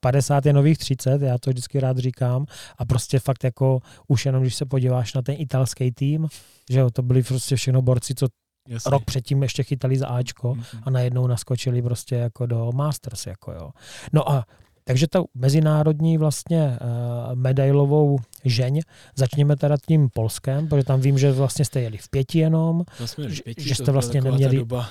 [0.00, 2.46] 50 je nových 30, já to vždycky rád říkám.
[2.78, 6.28] A prostě fakt jako už jenom, když se podíváš na ten italský tým,
[6.70, 8.26] že jo, to byli prostě všechno borci, co
[8.68, 8.90] Jasně.
[8.90, 10.82] rok předtím ještě chytali za Ačko mm-hmm.
[10.82, 13.70] a najednou naskočili prostě jako do Masters, jako jo.
[14.12, 14.44] No a
[14.84, 18.80] takže ta mezinárodní vlastně uh, medailovou žeň,
[19.16, 23.42] začněme teda tím Polskem, protože tam vím, že vlastně jste jeli v pěti jenom, v
[23.44, 24.56] pěti, že jste vlastně neměli...
[24.56, 24.88] Doba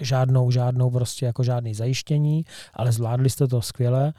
[0.00, 4.12] žádnou, žádnou prostě jako žádný zajištění, ale zvládli jste to skvěle.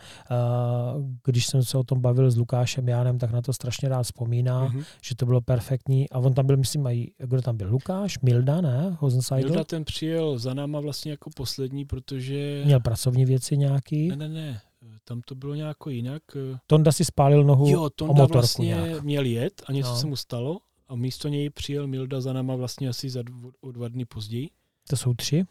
[1.25, 4.67] Když jsem se o tom bavil s Lukášem Jánem, tak na to strašně rád vzpomíná,
[4.67, 4.83] mm-hmm.
[5.03, 6.09] že to bylo perfektní.
[6.09, 7.69] A on tam byl, myslím, i, kdo tam byl?
[7.69, 8.19] Lukáš?
[8.19, 8.97] Milda, ne?
[8.99, 9.47] Hosenseidl?
[9.49, 12.61] Milda ten přijel za náma vlastně jako poslední, protože...
[12.65, 14.07] Měl pracovní věci nějaký?
[14.07, 14.61] Ne, ne, ne.
[15.03, 16.21] Tam to bylo nějak jinak.
[16.67, 19.03] Tonda si spálil nohu Jo, Tonda o motorku vlastně nějak.
[19.03, 19.95] měl jet a něco No.
[19.95, 23.71] se mu stalo a místo něj přijel Milda za náma vlastně asi za dvo, o
[23.71, 24.49] dva dny později.
[24.89, 25.45] To jsou tři?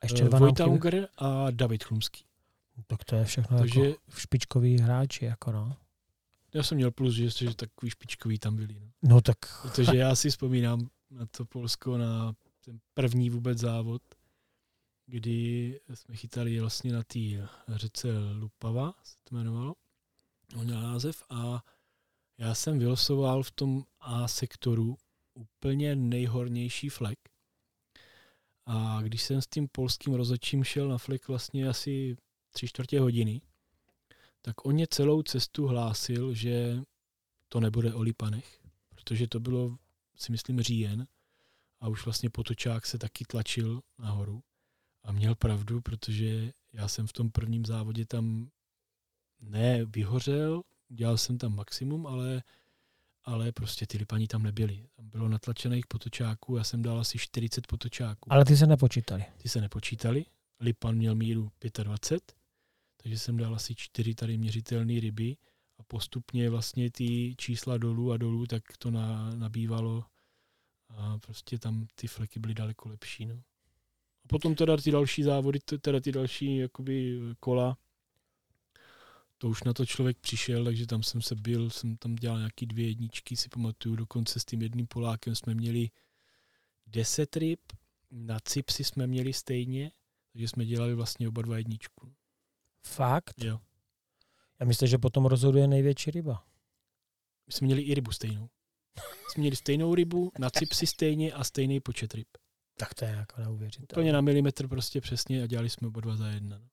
[0.00, 0.66] A ještě Eh, dva Vojta?
[0.66, 2.24] Unger a David Chlumský.
[2.86, 5.76] Tak to je všechno Takže jako špičkový hráči, jako no.
[6.54, 8.74] já jsem měl plus, že, že takový špičkový tam byli.
[8.74, 8.90] No.
[9.02, 12.34] No tak Protože já si vzpomínám na to Polsko, na
[12.64, 14.02] ten první vůbec závod,
[15.06, 17.18] kdy jsme chytali vlastně na té
[17.68, 19.74] řece Lupava, se to jmenovalo,
[20.56, 21.64] on měl název, a
[22.38, 24.96] já jsem vylosoval v tom A sektoru
[25.34, 27.18] úplně nejhornější flek.
[28.70, 32.16] A když jsem s tím polským rozhodčím šel na flek vlastně asi
[32.50, 33.40] tři čtvrtě hodiny,
[34.42, 36.80] tak on mě celou cestu hlásil, že
[37.48, 39.78] to nebude o Lipanech, protože to bylo,
[40.16, 41.06] si myslím, říjen
[41.80, 44.42] a už vlastně potočák se taky tlačil nahoru
[45.02, 48.50] a měl pravdu, protože já jsem v tom prvním závodě tam
[49.40, 52.42] ne vyhořel, dělal jsem tam maximum, ale,
[53.28, 54.86] ale prostě ty Lipani tam nebyli.
[54.96, 58.32] Tam bylo natlačených potočáků, já jsem dal asi 40 potočáků.
[58.32, 59.24] ale ty se nepočítali.
[59.42, 60.24] Ty se nepočítali,
[60.60, 61.50] Lipan měl míru
[61.82, 62.32] 25,
[63.02, 65.36] takže jsem dal asi čtyři tady měřitelné ryby
[65.78, 70.04] a postupně vlastně ty čísla dolů a dolů, tak to na, nabývalo
[70.88, 73.26] a prostě tam ty fleky byly daleko lepší.
[73.26, 73.34] No.
[74.24, 77.76] A potom teda ty další závody, teda ty další jakoby kola,
[79.38, 82.66] to už na to člověk přišel, takže tam jsem se byl, jsem tam dělal nějaký
[82.66, 85.90] dvě jedničky, si pamatuju, dokonce s tím jedným Polákem jsme měli
[86.86, 87.60] 10 ryb,
[88.10, 89.92] na cipsy jsme měli stejně,
[90.32, 92.12] takže jsme dělali vlastně oba dva jedničku.
[92.86, 93.44] Fakt?
[93.44, 93.60] Jo.
[94.60, 96.44] Já myslím, že potom rozhoduje největší ryba.
[97.46, 98.48] My jsme měli i rybu stejnou.
[99.32, 102.28] Jsme měli stejnou rybu, na cipsy stejně a stejný počet ryb.
[102.76, 104.02] Tak to je jako neuvěřitelné.
[104.02, 106.58] Úplně na milimetr prostě přesně a dělali jsme oba dva za jedna.
[106.58, 106.68] no.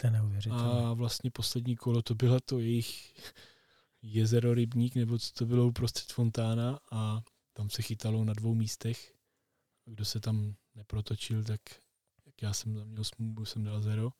[0.00, 0.86] To je neuvěřitelné.
[0.86, 3.14] A vlastně poslední kolo to bylo to jejich
[4.02, 7.22] jezero Rybník, nebo co to bylo uprostřed fontána a
[7.52, 9.14] tam se chytalo na dvou místech.
[9.86, 11.60] A kdo se tam neprotočil, tak
[12.26, 14.10] jak já jsem tam měl smůlu, jsem dal zero.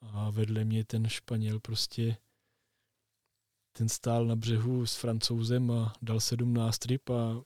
[0.00, 2.16] A vedle mě ten Španěl prostě
[3.72, 7.42] ten stál na břehu s francouzem a dal 17 ryb a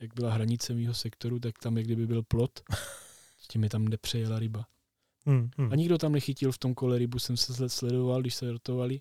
[0.00, 2.60] jak byla hranice mýho sektoru, tak tam jak kdyby byl plot.
[3.38, 4.66] S tím mi tam nepřejela ryba.
[5.26, 5.72] Hmm, hmm.
[5.72, 9.00] A nikdo tam nechytil v tom kole rybu, jsem se sled- sledoval, když se rotovali,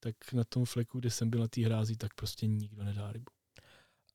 [0.00, 3.30] tak na tom fleku, kde jsem byl na té hrázi, tak prostě nikdo nedá rybu.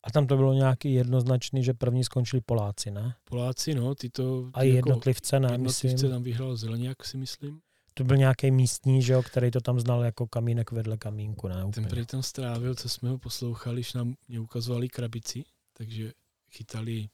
[0.04, 3.16] A tam to bylo nějaký jednoznačný, že první skončili Poláci, ne?
[3.24, 4.50] Poláci, no, ty to...
[4.54, 5.52] A ty i jednotlivce, ne?
[5.52, 7.62] jednotlivce Myslím, tam vyhrál Zeleňák, si myslím.
[7.94, 11.56] to byl nějaký místní, že jo, který to tam znal jako kamínek vedle kamínku, ne?
[11.56, 11.88] Ten Úplně.
[11.88, 16.12] prý tam strávil, co jsme ho poslouchali, když nám mě ukazovali krabici, takže
[16.52, 17.10] chytali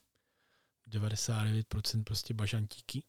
[0.90, 3.02] 99% prostě bažantíky.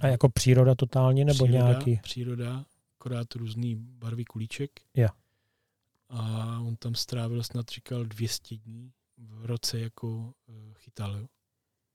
[0.00, 2.00] A jako příroda totálně, nebo příroda, nějaký?
[2.02, 2.64] Příroda,
[2.98, 4.70] akorát různý barvy kulíček.
[4.94, 5.08] Jo.
[6.08, 6.20] A
[6.60, 11.16] on tam strávil snad, říkal, 200 dní v roce jako eh, chytal.
[11.16, 11.26] Jo.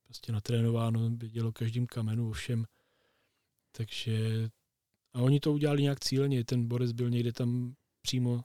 [0.04, 2.66] Prostě natrénováno, vědělo každým kamenu, ovšem.
[3.72, 4.50] Takže
[5.14, 8.44] a oni to udělali nějak cíleně, ten borec byl někde tam přímo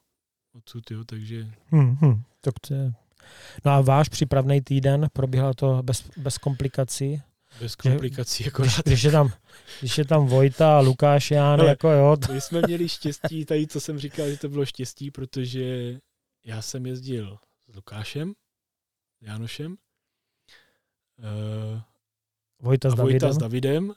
[0.53, 2.23] odsud, jo, takže Hmm, hmm.
[2.41, 2.93] Tak to je...
[3.65, 7.23] No a váš přípravný týden, probíhalo to bez, bez komplikací?
[7.61, 8.85] Bez komplikací Když, akorát.
[8.85, 9.33] když, je tam,
[9.81, 13.45] když je tam Vojta a Lukáš Ján, Ale- jako jo, to, My jsme měli štěstí,
[13.45, 15.99] tady co jsem říkal, že to bylo štěstí, protože
[16.45, 17.39] já jsem jezdil
[17.71, 18.35] s Lukášem,
[19.21, 19.77] Jánošem,
[21.19, 21.83] eh,
[22.61, 23.33] Vojta s a Vojta Davidem.
[23.33, 23.95] s Davidem.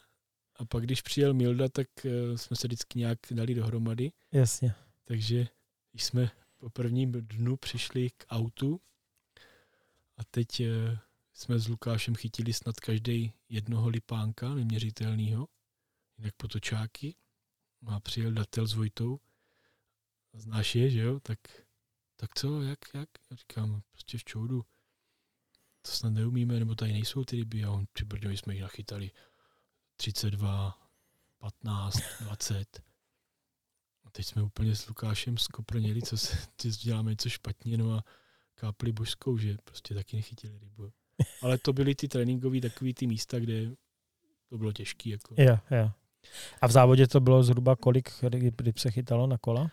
[0.55, 4.11] A pak, když přijel Milda, tak eh, jsme se vždycky nějak dali dohromady.
[4.31, 4.73] Jasně.
[5.05, 5.47] Takže
[5.91, 8.81] když jsme po prvním dnu přišli k autu
[10.17, 10.99] a teď eh,
[11.39, 15.47] jsme s Lukášem chytili snad každý jednoho lipánka neměřitelného,
[16.17, 17.15] jinak potočáky.
[17.87, 19.19] A přijel datel s Vojtou.
[20.33, 21.19] Znáš je, že jo?
[21.19, 21.39] Tak,
[22.15, 23.09] tak co, jak, jak?
[23.31, 24.65] Já říkám, prostě v čoudu.
[25.81, 27.63] To snad neumíme, nebo tady nejsou ty ryby.
[27.63, 29.11] A on při Brně jsme jich nachytali
[29.95, 30.89] 32,
[31.37, 32.81] 15, 20.
[34.03, 38.03] A teď jsme úplně s Lukášem skoprněli, co se, ty děláme něco špatně, no a
[38.55, 40.91] kápli božskou, že prostě taky nechytili rybu.
[41.41, 43.71] Ale to byly ty tréninkové takový ty místa, kde
[44.49, 45.09] to bylo těžké.
[45.09, 45.35] Jako.
[45.37, 45.91] Jo, jo.
[46.61, 48.09] A v závodě to bylo zhruba kolik
[48.61, 49.71] ryb se chytalo na kola?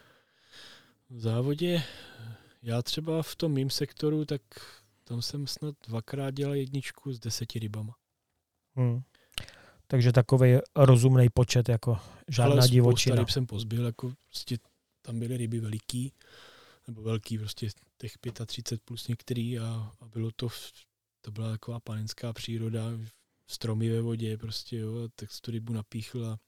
[1.10, 1.82] V závodě,
[2.62, 4.42] já třeba v tom mým sektoru, tak
[5.04, 7.96] tam jsem snad dvakrát dělal jedničku s deseti rybama.
[8.74, 9.02] Hmm.
[9.86, 13.16] Takže takový rozumný počet, jako žádná Ale divočina.
[13.16, 14.58] ryb jsem pozbil, jako prostě
[15.02, 16.12] tam byly ryby veliký,
[16.86, 17.68] nebo velký, prostě
[17.98, 18.12] těch
[18.46, 20.48] 35 plus některý a, a bylo to,
[21.26, 22.82] to byla taková panenská příroda,
[23.46, 26.38] stromy ve vodě prostě, jo, tak tu rybu napíchl a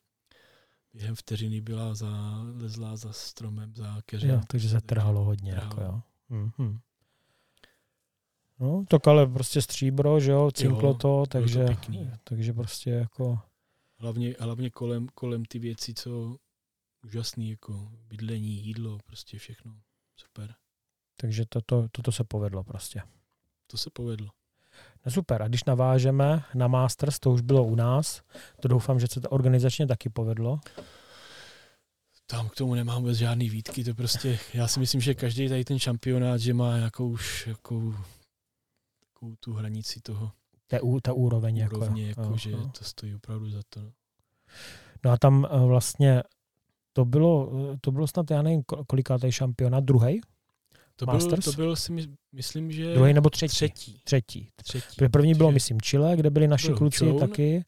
[0.95, 4.31] během vteřiny byla za, lezla za stromem, za keřem.
[4.31, 5.53] Jo, takže se trhalo hodně.
[5.53, 5.71] Trhalo.
[5.71, 6.03] Jako, jo.
[6.59, 6.79] Hmm.
[8.59, 13.39] No, tak ale prostě stříbro, že jo, cinklo jo, to, takže, to takže prostě jako...
[13.97, 16.37] Hlavně, hlavně kolem, kolem ty věci, co
[17.05, 19.81] úžasný, jako bydlení, jídlo, prostě všechno.
[20.17, 20.55] Super.
[21.17, 23.03] Takže toto, toto se povedlo prostě.
[23.67, 24.38] To se povedlo.
[25.07, 25.43] No super.
[25.43, 28.23] A když navážeme na Masters, to už bylo u nás,
[28.61, 30.61] to doufám, že se to organizačně taky povedlo.
[32.27, 35.65] Tam k tomu nemám vůbec žádný výtky, to prostě, já si myslím, že každý tady
[35.65, 37.95] ten šampionát, že má nějakou už jako
[39.01, 40.33] takovou tu hranici toho.
[40.67, 41.67] Ta, ta úroveň.
[41.73, 43.81] úrovně, jako, jako že to stojí opravdu za to.
[45.05, 46.23] No a tam eh, vlastně
[46.93, 50.21] to bylo, eh, to bylo snad, já nevím, kolikátý šampionát, druhý?
[50.99, 51.45] To Masters?
[51.45, 52.95] byl, to byl si myslím, že...
[52.95, 53.55] Druhý nebo třetí?
[53.57, 54.01] Třetí.
[54.05, 54.49] Třetí.
[54.57, 55.09] třetí.
[55.11, 57.19] První bylo, myslím, Chile, kde byli naši kluci Joan.
[57.19, 57.65] taky.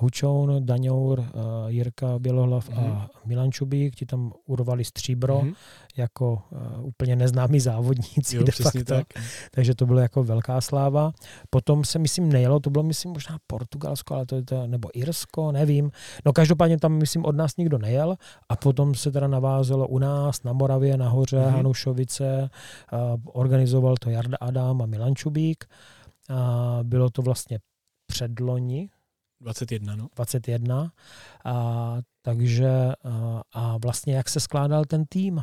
[0.00, 1.26] Hučoun, Daňour, uh,
[1.66, 2.78] Jirka Bělohlav mm-hmm.
[2.78, 3.06] a mhm.
[3.24, 5.54] Milan Čubík, ti tam urovali stříbro mm-hmm.
[5.96, 8.84] jako uh, úplně neznámí závodníci jo, de facto.
[8.84, 9.06] Tak.
[9.50, 11.12] Takže to bylo jako velká sláva.
[11.50, 15.52] Potom se myslím nejelo, to bylo myslím možná Portugalsko, ale to je to, nebo Irsko,
[15.52, 15.90] nevím.
[16.24, 18.16] No každopádně tam myslím od nás nikdo nejel
[18.48, 21.50] a potom se teda navázelo u nás na Moravě, nahoře, mm-hmm.
[21.50, 22.50] Hanušovice,
[22.92, 25.64] uh, organizoval to Jarda Adam a Milan Čubík.
[26.30, 27.58] A bylo to vlastně
[28.06, 28.88] předloni,
[29.40, 30.08] 21, no.
[30.16, 30.92] 21.
[31.44, 35.42] A, takže a, a vlastně jak se skládal ten tým?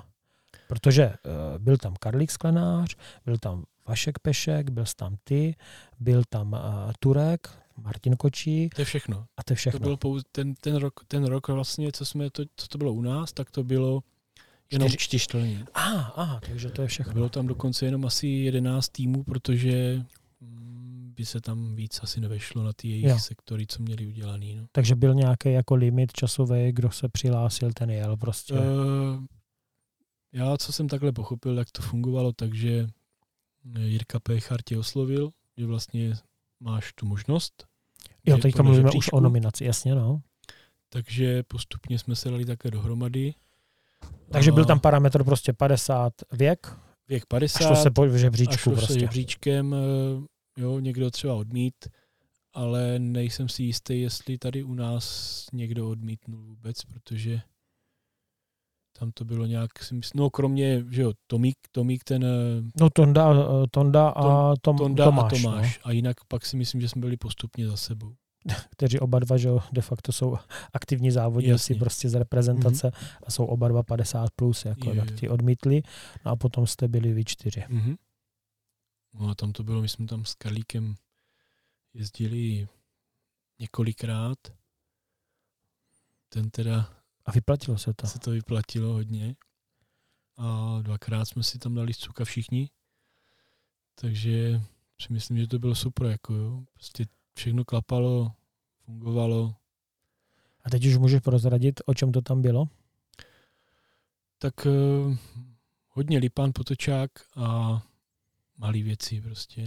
[0.68, 2.96] Protože uh, byl tam Karlík Sklenář,
[3.26, 5.56] byl tam Vašek Pešek, byl tam ty,
[6.00, 6.60] byl tam uh,
[7.00, 8.70] Turek, Martin Kočí.
[8.70, 9.26] To je všechno.
[9.38, 9.80] A to je všechno.
[9.80, 12.94] To byl pouze ten, ten, rok, ten rok vlastně, co, jsme to, co to bylo
[12.94, 14.04] u nás, tak to bylo
[14.72, 15.66] jenom čtyřčtelní.
[15.74, 17.14] Aha, aha, takže to je všechno.
[17.14, 20.04] Bylo tam dokonce jenom asi 11 týmů, protože
[21.18, 23.20] by se tam víc asi nevešlo na ty jejich jo.
[23.20, 24.56] sektory, co měli udělaný.
[24.56, 24.66] No.
[24.72, 28.54] Takže byl nějaký jako limit časový, kdo se přihlásil, ten jel prostě?
[28.54, 28.60] Uh,
[30.34, 32.88] já, co jsem takhle pochopil, jak to fungovalo, takže
[33.80, 36.14] Jirka Péchar tě oslovil, že vlastně
[36.60, 37.66] máš tu možnost.
[38.26, 40.22] Jo, teďka mluvíme už o nominaci, jasně, no.
[40.90, 43.34] Takže postupně jsme se dali také dohromady.
[44.32, 46.78] Takže byl tam parametr prostě 50 věk?
[47.08, 47.60] Věk 50.
[47.60, 48.94] A šlo se po žebříčku a šlo prostě.
[48.94, 49.78] se žebříčkem, eh,
[50.58, 51.76] jo, někdo třeba odmít,
[52.54, 57.42] ale nejsem si jistý, jestli tady u nás někdo odmítnul vůbec, protože
[59.00, 62.24] tam to bylo nějak, si myslím, no kromě, že jo, Tomík, Tomík ten...
[62.24, 65.34] Eh, no Tonda, eh, Tonda a Tom, Tonda Tomáš.
[65.34, 65.80] A, Tomáš.
[65.80, 65.88] No.
[65.90, 68.14] a jinak pak si myslím, že jsme byli postupně za sebou.
[68.72, 70.38] Kteří oba dva, že de facto jsou
[70.74, 71.76] aktivní závodníci Jasně.
[71.76, 73.18] prostě z reprezentace mm-hmm.
[73.24, 75.82] a jsou oba dva 50 plus, jako je, tak ti odmítli.
[76.26, 77.64] No a potom jste byli vy čtyři.
[77.70, 77.96] Mm-hmm.
[79.14, 80.96] No a tam to bylo, my jsme tam s Karlíkem
[81.94, 82.68] jezdili
[83.60, 84.38] několikrát.
[86.30, 86.94] Ten teda...
[87.26, 88.08] A vyplatilo se to?
[88.08, 89.36] Se to vyplatilo hodně.
[90.38, 92.70] A dvakrát jsme si tam dali cuka všichni.
[93.96, 94.62] Takže
[95.02, 96.08] si myslím, že to bylo super.
[96.08, 96.64] Jako jo.
[96.74, 97.06] Prostě
[97.36, 98.32] všechno klapalo,
[98.86, 99.56] fungovalo.
[100.64, 102.70] A teď už můžeš prozradit, o čem to tam bylo?
[104.38, 105.18] Tak uh,
[105.90, 107.82] hodně Lipán Potočák a
[108.58, 109.64] malé věci prostě.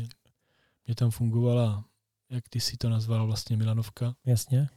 [0.86, 1.84] Mě tam fungovala,
[2.30, 4.14] jak ty si to nazval, vlastně Milanovka.
[4.26, 4.68] Jasně.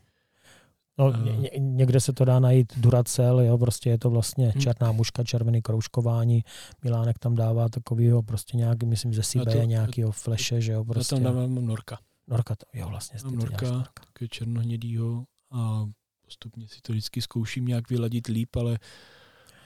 [0.98, 4.60] No, uh, ně, někde se to dá najít Duracel, jo, prostě je to vlastně hm.
[4.60, 6.44] černá muška, červený kroužkování.
[6.84, 11.16] Milánek tam dává takovýho prostě nějaký, myslím, ze Sibeje nějakého fleše, že jo, prostě.
[11.16, 12.00] Já tam dávám Norka.
[12.28, 13.20] Norka, to, jo, vlastně.
[13.24, 14.04] Mám Norka, norka.
[14.30, 15.90] černohnědýho a
[16.26, 18.80] postupně si to vždycky zkouším nějak vyladit líp, ale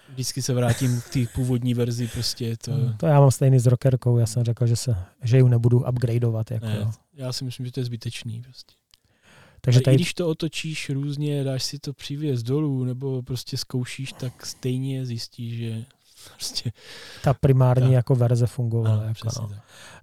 [0.09, 2.07] Vždycky se vrátím k té původní verzi.
[2.07, 2.71] Prostě to...
[2.97, 6.51] to já mám stejný s rockerkou, já jsem řekl, že, se, že ji nebudu upgradeovat.
[6.51, 8.41] Jako, ne, já si myslím, že to je zbytečný.
[8.41, 8.73] Prostě.
[9.61, 9.95] Takže tady...
[9.95, 15.05] I když to otočíš různě, dáš si to přívěs dolů, nebo prostě zkoušíš, tak stejně
[15.05, 15.85] zjistíš, že
[16.35, 16.71] prostě...
[17.23, 17.93] Ta primární ta...
[17.93, 18.95] jako verze fungovala.
[18.95, 19.49] Ano, jako, no.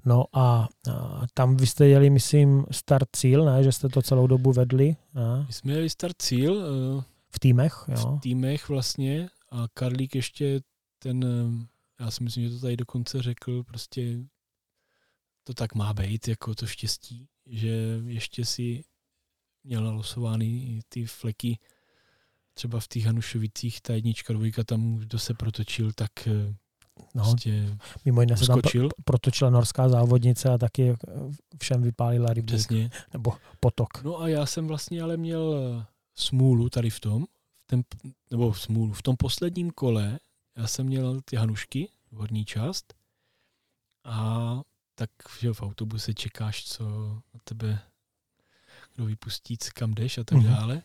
[0.05, 3.65] no a, a, tam vy jste jeli, myslím, start cíl, ne?
[3.65, 4.97] že jste to celou dobu vedli.
[5.15, 5.45] Ne?
[5.47, 6.53] My jsme jeli start cíl.
[6.53, 8.17] Uh, v týmech, jo?
[8.17, 10.61] V týmech vlastně a Karlík ještě
[10.99, 11.67] ten, eh,
[12.05, 14.19] já si myslím, že to tady dokonce řekl, prostě
[15.45, 18.85] to tak má být, jako to štěstí, že ještě si
[19.65, 21.59] měl nalosovány ty fleky
[22.55, 26.55] třeba v těch Hanušovicích, ta jednička, dvojka, tam kdo se protočil, tak eh,
[27.15, 28.61] no, prostě mimo jiné se tam
[29.05, 30.95] protočila norská závodnice a taky
[31.61, 32.47] všem vypálila rybu.
[32.47, 32.91] Přesně.
[33.13, 34.03] Nebo potok.
[34.03, 37.27] No a já jsem vlastně ale měl eh, smůlu tady v tom,
[37.67, 37.83] ten,
[38.31, 40.19] nebo smůlu, v tom posledním kole
[40.57, 42.95] já jsem měl ty hanušky, horní část
[44.05, 44.61] a
[44.95, 45.11] tak
[45.41, 46.85] že v autobuse čekáš, co
[47.35, 47.83] na tebe
[48.95, 50.57] kdo vypustí, kam jdeš a tak mm-hmm.
[50.57, 50.83] dále.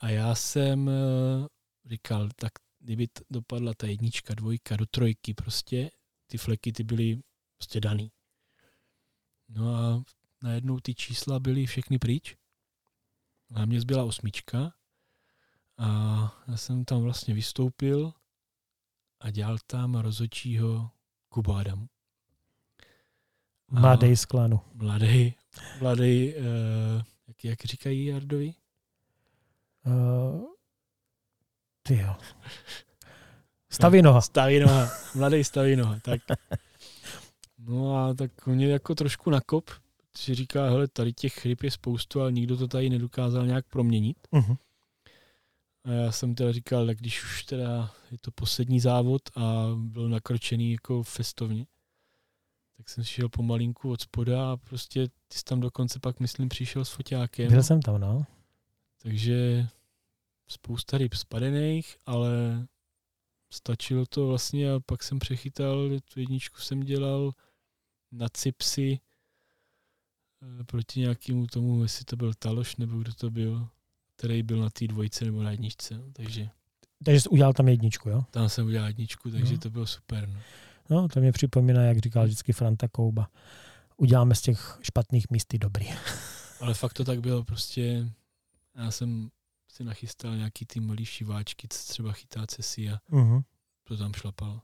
[0.00, 1.48] A já jsem eh,
[1.84, 5.90] říkal, tak kdyby dopadla ta jednička, dvojka do trojky prostě,
[6.26, 7.20] ty fleky ty byly
[7.56, 8.12] prostě daný.
[9.48, 10.02] No a
[10.42, 12.36] najednou ty čísla byly všechny pryč.
[13.54, 14.74] A mě zbyla osmička
[15.78, 15.88] a
[16.48, 18.12] já jsem tam vlastně vystoupil
[19.20, 20.90] a dělal tam rozhodčího
[21.28, 21.86] Kuba Adamu.
[23.70, 24.60] Mladý z klanu.
[24.74, 25.34] Mladý,
[25.80, 26.42] mladý, uh,
[27.28, 28.54] jak, jak říkají Jardovi?
[29.86, 30.44] Uh,
[31.82, 32.16] ty jo.
[33.70, 34.20] Stavinoha.
[34.20, 36.20] Stavinoha, mladý Stavinoha, tak.
[37.58, 39.70] No a tak mě jako trošku nakop,
[40.16, 44.16] si říká, hele, tady těch chryb je spoustu, ale nikdo to tady nedokázal nějak proměnit.
[44.32, 44.56] Uh-huh.
[45.84, 50.08] A já jsem teda říkal, tak když už teda je to poslední závod a byl
[50.08, 51.66] nakročený jako festovně,
[52.76, 56.84] tak jsem šel pomalinku od spoda a prostě ty jsi tam dokonce pak, myslím, přišel
[56.84, 57.48] s foťákem.
[57.48, 58.26] Byl jsem tam, no.
[59.02, 59.66] Takže
[60.48, 62.66] spousta ryb spadených, ale
[63.50, 67.32] stačilo to vlastně a pak jsem přechytal, tu jedničku jsem dělal
[68.12, 69.00] na cipsy
[70.42, 73.68] eh, proti nějakému tomu, jestli to byl Taloš nebo kdo to byl,
[74.16, 75.98] který byl na té dvojce nebo na jedničce.
[75.98, 76.50] No, takže
[77.04, 78.24] takže jsi udělal tam jedničku, jo?
[78.30, 79.58] Tam jsem udělal jedničku, takže no.
[79.58, 80.28] to bylo super.
[80.28, 80.40] No.
[80.90, 83.28] no, to mě připomíná, jak říkal vždycky Franta Kouba.
[83.96, 85.86] Uděláme z těch špatných míst dobrý.
[86.60, 88.12] Ale fakt to tak bylo, prostě
[88.76, 89.30] já jsem
[89.68, 93.42] si nachystal nějaký ty malý šiváčky, co třeba chytá cesy a uh-huh.
[93.84, 94.60] to tam šlapal.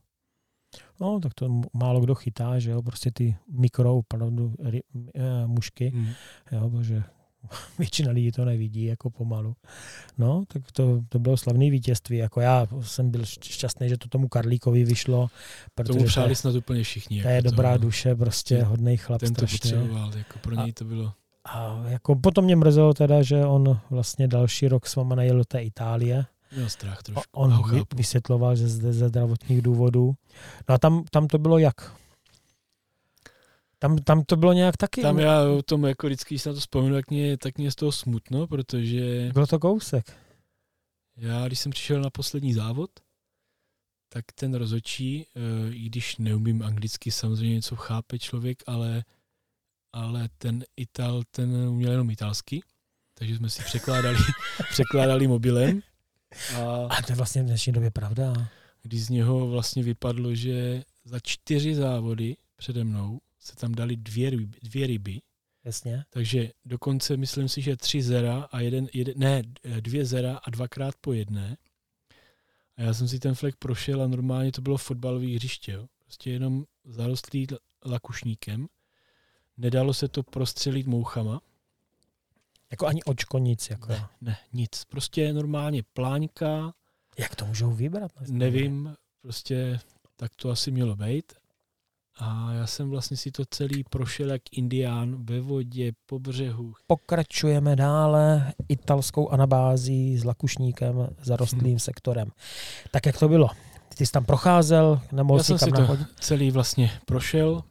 [1.00, 4.82] No, tak to málo kdo chytá, že jo, prostě ty mikro, opravdu ry,
[5.14, 6.12] e, mušky, mm.
[6.52, 7.02] jo, protože
[7.78, 9.56] většina lidí to nevidí jako pomalu.
[10.18, 12.16] No, tak to, to bylo slavné vítězství.
[12.16, 15.30] Jako já jsem byl šťastný, že to tomu Karlíkovi vyšlo.
[15.74, 17.22] Protože tomu přáli snad úplně všichni.
[17.22, 19.20] To je jako dobrá to, duše, prostě hodný chlap.
[19.20, 21.12] Ten to potřeboval, jako pro něj to bylo.
[21.44, 25.44] A jako potom mě mrzelo teda, že on vlastně další rok s váma najel do
[25.44, 26.26] té Itálie.
[26.56, 27.22] Měl strach trošku.
[27.32, 30.14] On vy, vysvětloval, že zde ze zdravotních důvodů.
[30.68, 31.92] No a tam, tam to bylo jak?
[33.82, 35.02] Tam, tam to bylo nějak taky?
[35.02, 37.70] Tam já o tom jako vždycky, když se na to vzpomenu, tak mě, tak mě
[37.70, 39.30] z toho smutno, protože...
[39.32, 40.16] Bylo to kousek.
[41.16, 42.90] Já, když jsem přišel na poslední závod,
[44.08, 49.04] tak ten rozočí, eh, i když neumím anglicky, samozřejmě něco chápe člověk, ale
[49.92, 52.60] ale ten Ital, ten uměl jenom italsky,
[53.14, 54.18] takže jsme si překládali,
[54.70, 55.80] překládali mobilem.
[56.56, 58.48] A, a to je vlastně v dnešní době pravda.
[58.82, 64.30] Když z něho vlastně vypadlo, že za čtyři závody přede mnou se tam dali dvě
[64.30, 65.20] ryby, dvě ryby
[65.64, 66.04] Jasně.
[66.10, 69.42] Takže dokonce myslím si, že tři zera a jeden, jeden, ne,
[69.80, 71.56] dvě zera a dvakrát po jedné.
[72.76, 75.72] A já jsem si ten flek prošel a normálně to bylo fotbalové hřiště.
[75.72, 75.86] Jo.
[76.04, 77.46] Prostě jenom zarostlý
[77.84, 78.68] lakušníkem
[79.60, 81.40] Nedalo se to prostřelit mouchama.
[82.70, 83.70] Jako ani očko, nic.
[83.70, 83.88] Jako.
[83.88, 84.84] Ne, ne, nic.
[84.84, 86.74] Prostě normálně pláňka.
[87.18, 88.12] Jak to můžou vybrat?
[88.28, 89.80] Nevím, prostě
[90.16, 91.32] tak to asi mělo být.
[92.16, 96.72] A já jsem vlastně si to celý prošel jak indián ve vodě, po břehu.
[96.86, 101.78] Pokračujeme dále italskou anabází s lakušníkem zarostlým hmm.
[101.88, 102.28] sektorem.
[102.90, 103.48] Tak jak to bylo?
[103.96, 107.62] Ty jsi tam procházel, nemohl já jsem si to celý vlastně prošel,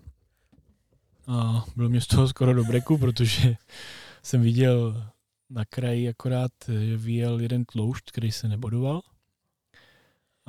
[1.29, 3.55] a bylo mě z toho skoro do breku, protože
[4.23, 5.03] jsem viděl
[5.49, 9.01] na kraji akorát, že vyjel jeden tloušť, který se nebodoval.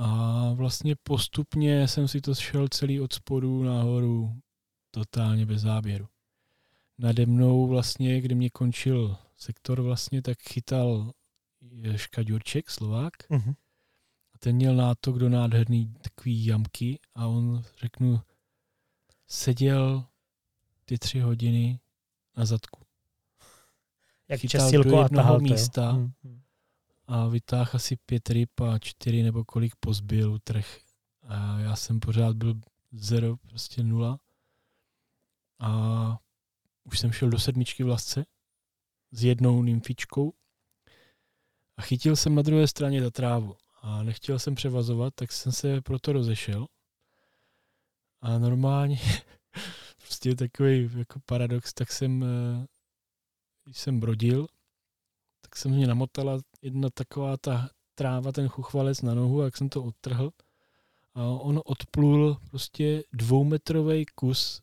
[0.03, 4.41] A vlastně postupně jsem si to šel celý od spodu nahoru
[4.91, 6.09] totálně bez záběru.
[6.99, 11.13] Nade mnou vlastně, kde mě končil sektor vlastně, tak chytal
[11.61, 13.13] Ješka Ďurček, Slovák.
[13.31, 13.55] Uh-huh.
[14.35, 18.21] A ten měl nátok do nádherný takový jamky a on, řeknu,
[19.27, 20.07] seděl
[20.85, 21.81] ty tři hodiny
[22.37, 22.81] na zadku.
[24.29, 26.41] Jak Chytal do jednoho a tahal místa hmm, hmm.
[27.11, 30.79] A vytáhl asi pět ryb a čtyři nebo kolik pozbil trh.
[31.23, 32.61] A já jsem pořád byl
[32.93, 34.19] zero, prostě nula.
[35.59, 36.19] A
[36.85, 38.27] už jsem šel do sedmičky v lasce
[39.11, 40.33] s jednou nymfičkou
[41.77, 45.81] a chytil jsem na druhé straně za trávu a nechtěl jsem převazovat, tak jsem se
[45.81, 46.67] proto rozešel.
[48.21, 48.99] A normálně
[49.97, 52.67] prostě takový jako paradox, tak jsem, eh,
[53.65, 54.47] když jsem brodil,
[55.41, 59.83] tak jsem mě namotala jedna taková ta tráva, ten chuchvalec na nohu, jak jsem to
[59.83, 60.31] odtrhl
[61.15, 64.61] a on odplul prostě dvoumetrový kus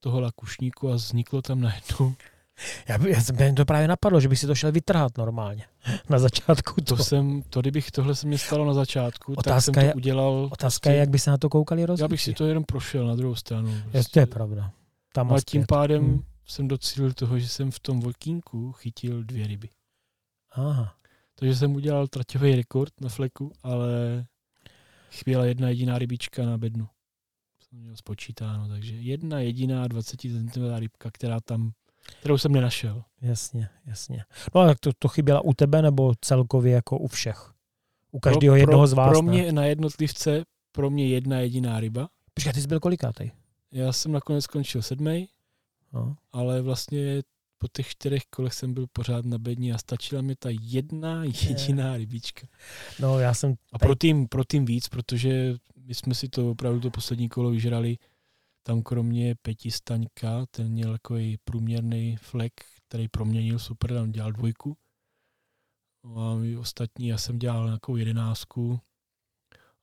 [0.00, 2.14] toho lakušníku a vzniklo tam najednou
[2.88, 5.64] já by, mě to právě napadlo, že bych si to šel vytrhat normálně
[6.08, 6.80] na začátku.
[6.80, 9.80] To, to jsem, to kdybych tohle se mě stalo na začátku, otázka tak jsem to
[9.80, 10.48] je, udělal.
[10.52, 12.02] Otázka prostě, je, jak by se na to koukali rozhodčí.
[12.02, 13.74] Já bych si to jenom prošel na druhou stranu.
[13.82, 13.98] Prostě.
[13.98, 14.70] Je, to je pravda.
[15.12, 16.22] Tam a tím pádem hmm.
[16.46, 19.68] jsem docílil toho, že jsem v tom volkínku chytil dvě ryby.
[20.54, 20.94] Aha.
[21.34, 23.88] Takže jsem udělal traťový rekord na fleku, ale
[25.10, 26.88] chyběla jedna jediná rybička na bednu.
[27.60, 30.48] Jsem měl spočítáno, takže jedna jediná 20 cm
[30.78, 31.72] rybka, která tam
[32.20, 33.02] kterou jsem nenašel.
[33.20, 34.24] Jasně, jasně.
[34.54, 37.52] No a tak to, to chyběla u tebe nebo celkově jako u všech?
[38.12, 39.10] U každého pro, jednoho z vás?
[39.10, 39.52] Pro mě ne?
[39.52, 40.42] na jednotlivce,
[40.72, 42.08] pro mě jedna jediná ryba.
[42.34, 43.32] Počkej, ty jsi byl kolikátej?
[43.72, 45.28] Já jsem nakonec skončil sedmý,
[45.92, 46.16] no.
[46.32, 47.22] ale vlastně
[47.64, 51.92] po těch čtyřech kolech jsem byl pořád na bední a stačila mi ta jedna jediná
[51.92, 51.98] je.
[51.98, 52.46] rybička.
[53.00, 53.54] No já jsem...
[53.72, 57.50] A pro tým, pro tým víc, protože my jsme si to opravdu to poslední kolo
[57.50, 57.98] vyžrali
[58.62, 59.34] tam kromě
[59.68, 62.52] Staňka, ten měl takový průměrný flek,
[62.88, 64.76] který proměnil super, tam dělal dvojku.
[66.04, 68.80] No a my ostatní, já jsem dělal nějakou jedenáctku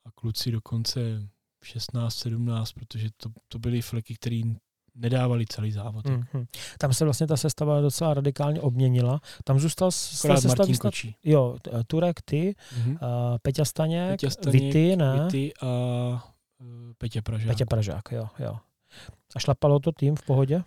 [0.06, 1.30] a kluci dokonce
[1.64, 4.42] 16, 17, protože to, to byly fleky, které
[4.96, 6.06] nedávali celý závod.
[6.06, 6.46] Mm-hmm.
[6.78, 9.22] Tam se vlastně ta sestava docela radikálně obměnila.
[9.44, 11.16] Tam zůstal se Martin snad, Kočí.
[11.24, 12.92] Jo, Turek, ty, mm-hmm.
[12.92, 15.24] uh, Peťa Staněk, Peťa Staněk Vity, ne?
[15.24, 16.68] Vity a uh,
[16.98, 17.48] Petě Pražák.
[17.48, 18.58] Petě Pražák, jo, jo.
[19.36, 20.64] A šlapalo to tým v pohodě?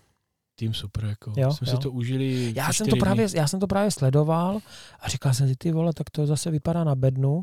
[0.58, 1.32] Tým super, jako.
[1.36, 1.76] Jo, jsme jo.
[1.76, 2.52] si to užili.
[2.56, 4.58] Já jsem to, právě, já jsem to právě sledoval
[5.00, 7.42] a říkal jsem si, ty vole, tak to zase vypadá na bednu.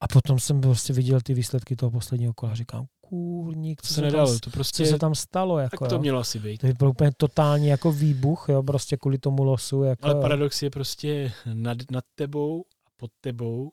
[0.00, 2.54] A potom jsem prostě viděl ty výsledky toho posledního kola.
[2.54, 5.58] Říkám, kůrník, co, to se, nedalo, tam, to prostě, co se tam stalo.
[5.58, 6.60] Jako, tak to mělo asi být.
[6.60, 9.82] To byl úplně totální jako výbuch, jo, prostě kvůli tomu losu.
[9.82, 13.72] Jako, Ale paradox je prostě nad, nad tebou a pod tebou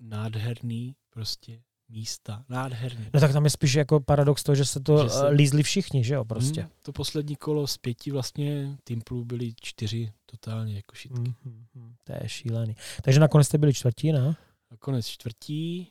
[0.00, 2.44] nádherný prostě místa.
[2.48, 3.10] Nádherně.
[3.14, 5.28] No tak tam je spíš jako paradox to, že se to že se...
[5.28, 6.60] lízli všichni, že jo, prostě.
[6.60, 11.34] Hmm, to poslední kolo z pěti vlastně Timplů byly čtyři totálně jako šitky.
[11.44, 12.76] Hmm, hmm, to je šílený.
[13.02, 14.36] Takže nakonec jste byli čtvrtí, ne?
[14.70, 15.88] Nakonec čtvrtí.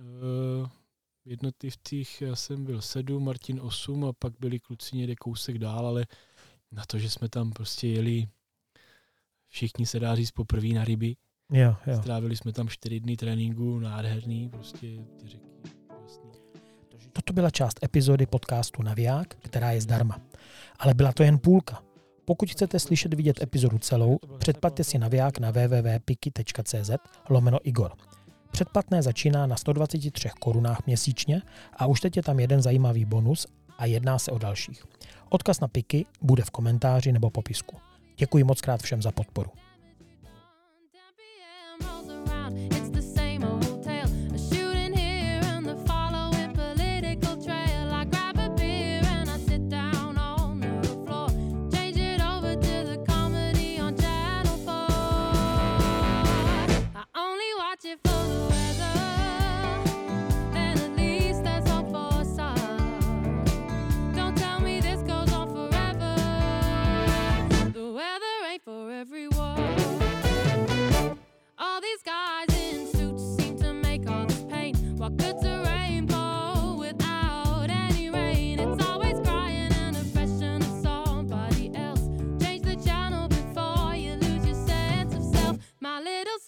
[0.00, 0.68] Uh,
[1.24, 6.06] jednotlivcích já jsem byl sedm, Martin osm a pak byli kluci někde kousek dál, ale
[6.72, 8.28] na to, že jsme tam prostě jeli
[9.48, 11.16] všichni se dá říct poprvé na ryby,
[11.52, 11.96] Jo, jo.
[11.96, 14.86] Strávili jsme tam čtyři dny tréninku, nádherný, prostě
[15.20, 15.44] ty řeky.
[16.02, 16.30] Jasný.
[17.12, 20.20] Toto byla část epizody podcastu Naviják, která je zdarma.
[20.78, 21.82] Ale byla to jen půlka.
[22.24, 26.90] Pokud chcete slyšet vidět epizodu celou, předplatte si naviják na www.piki.cz
[27.28, 27.92] lomeno Igor.
[28.52, 31.42] Předplatné začíná na 123 korunách měsíčně
[31.76, 33.46] a už teď je tam jeden zajímavý bonus
[33.78, 34.84] a jedná se o dalších.
[35.28, 37.76] Odkaz na Piky bude v komentáři nebo popisku.
[38.16, 39.50] Děkuji moc krát všem za podporu.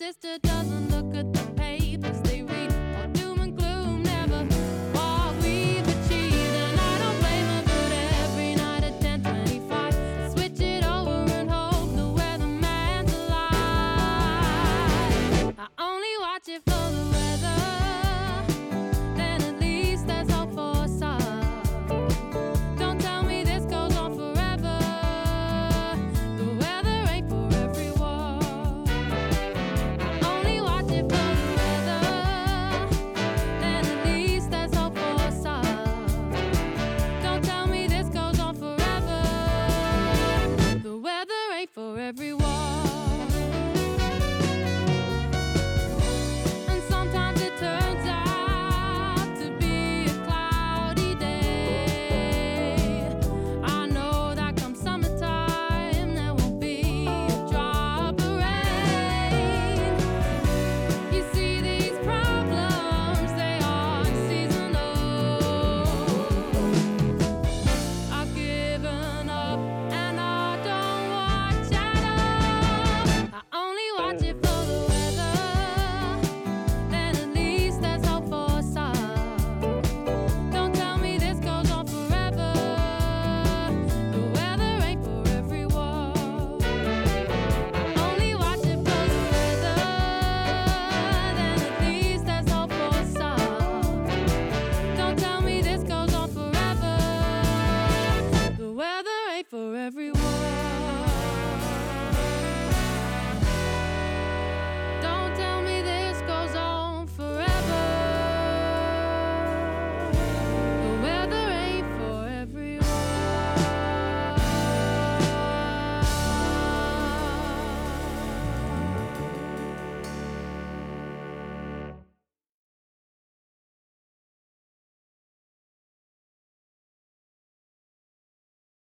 [0.04, 0.63] sister does.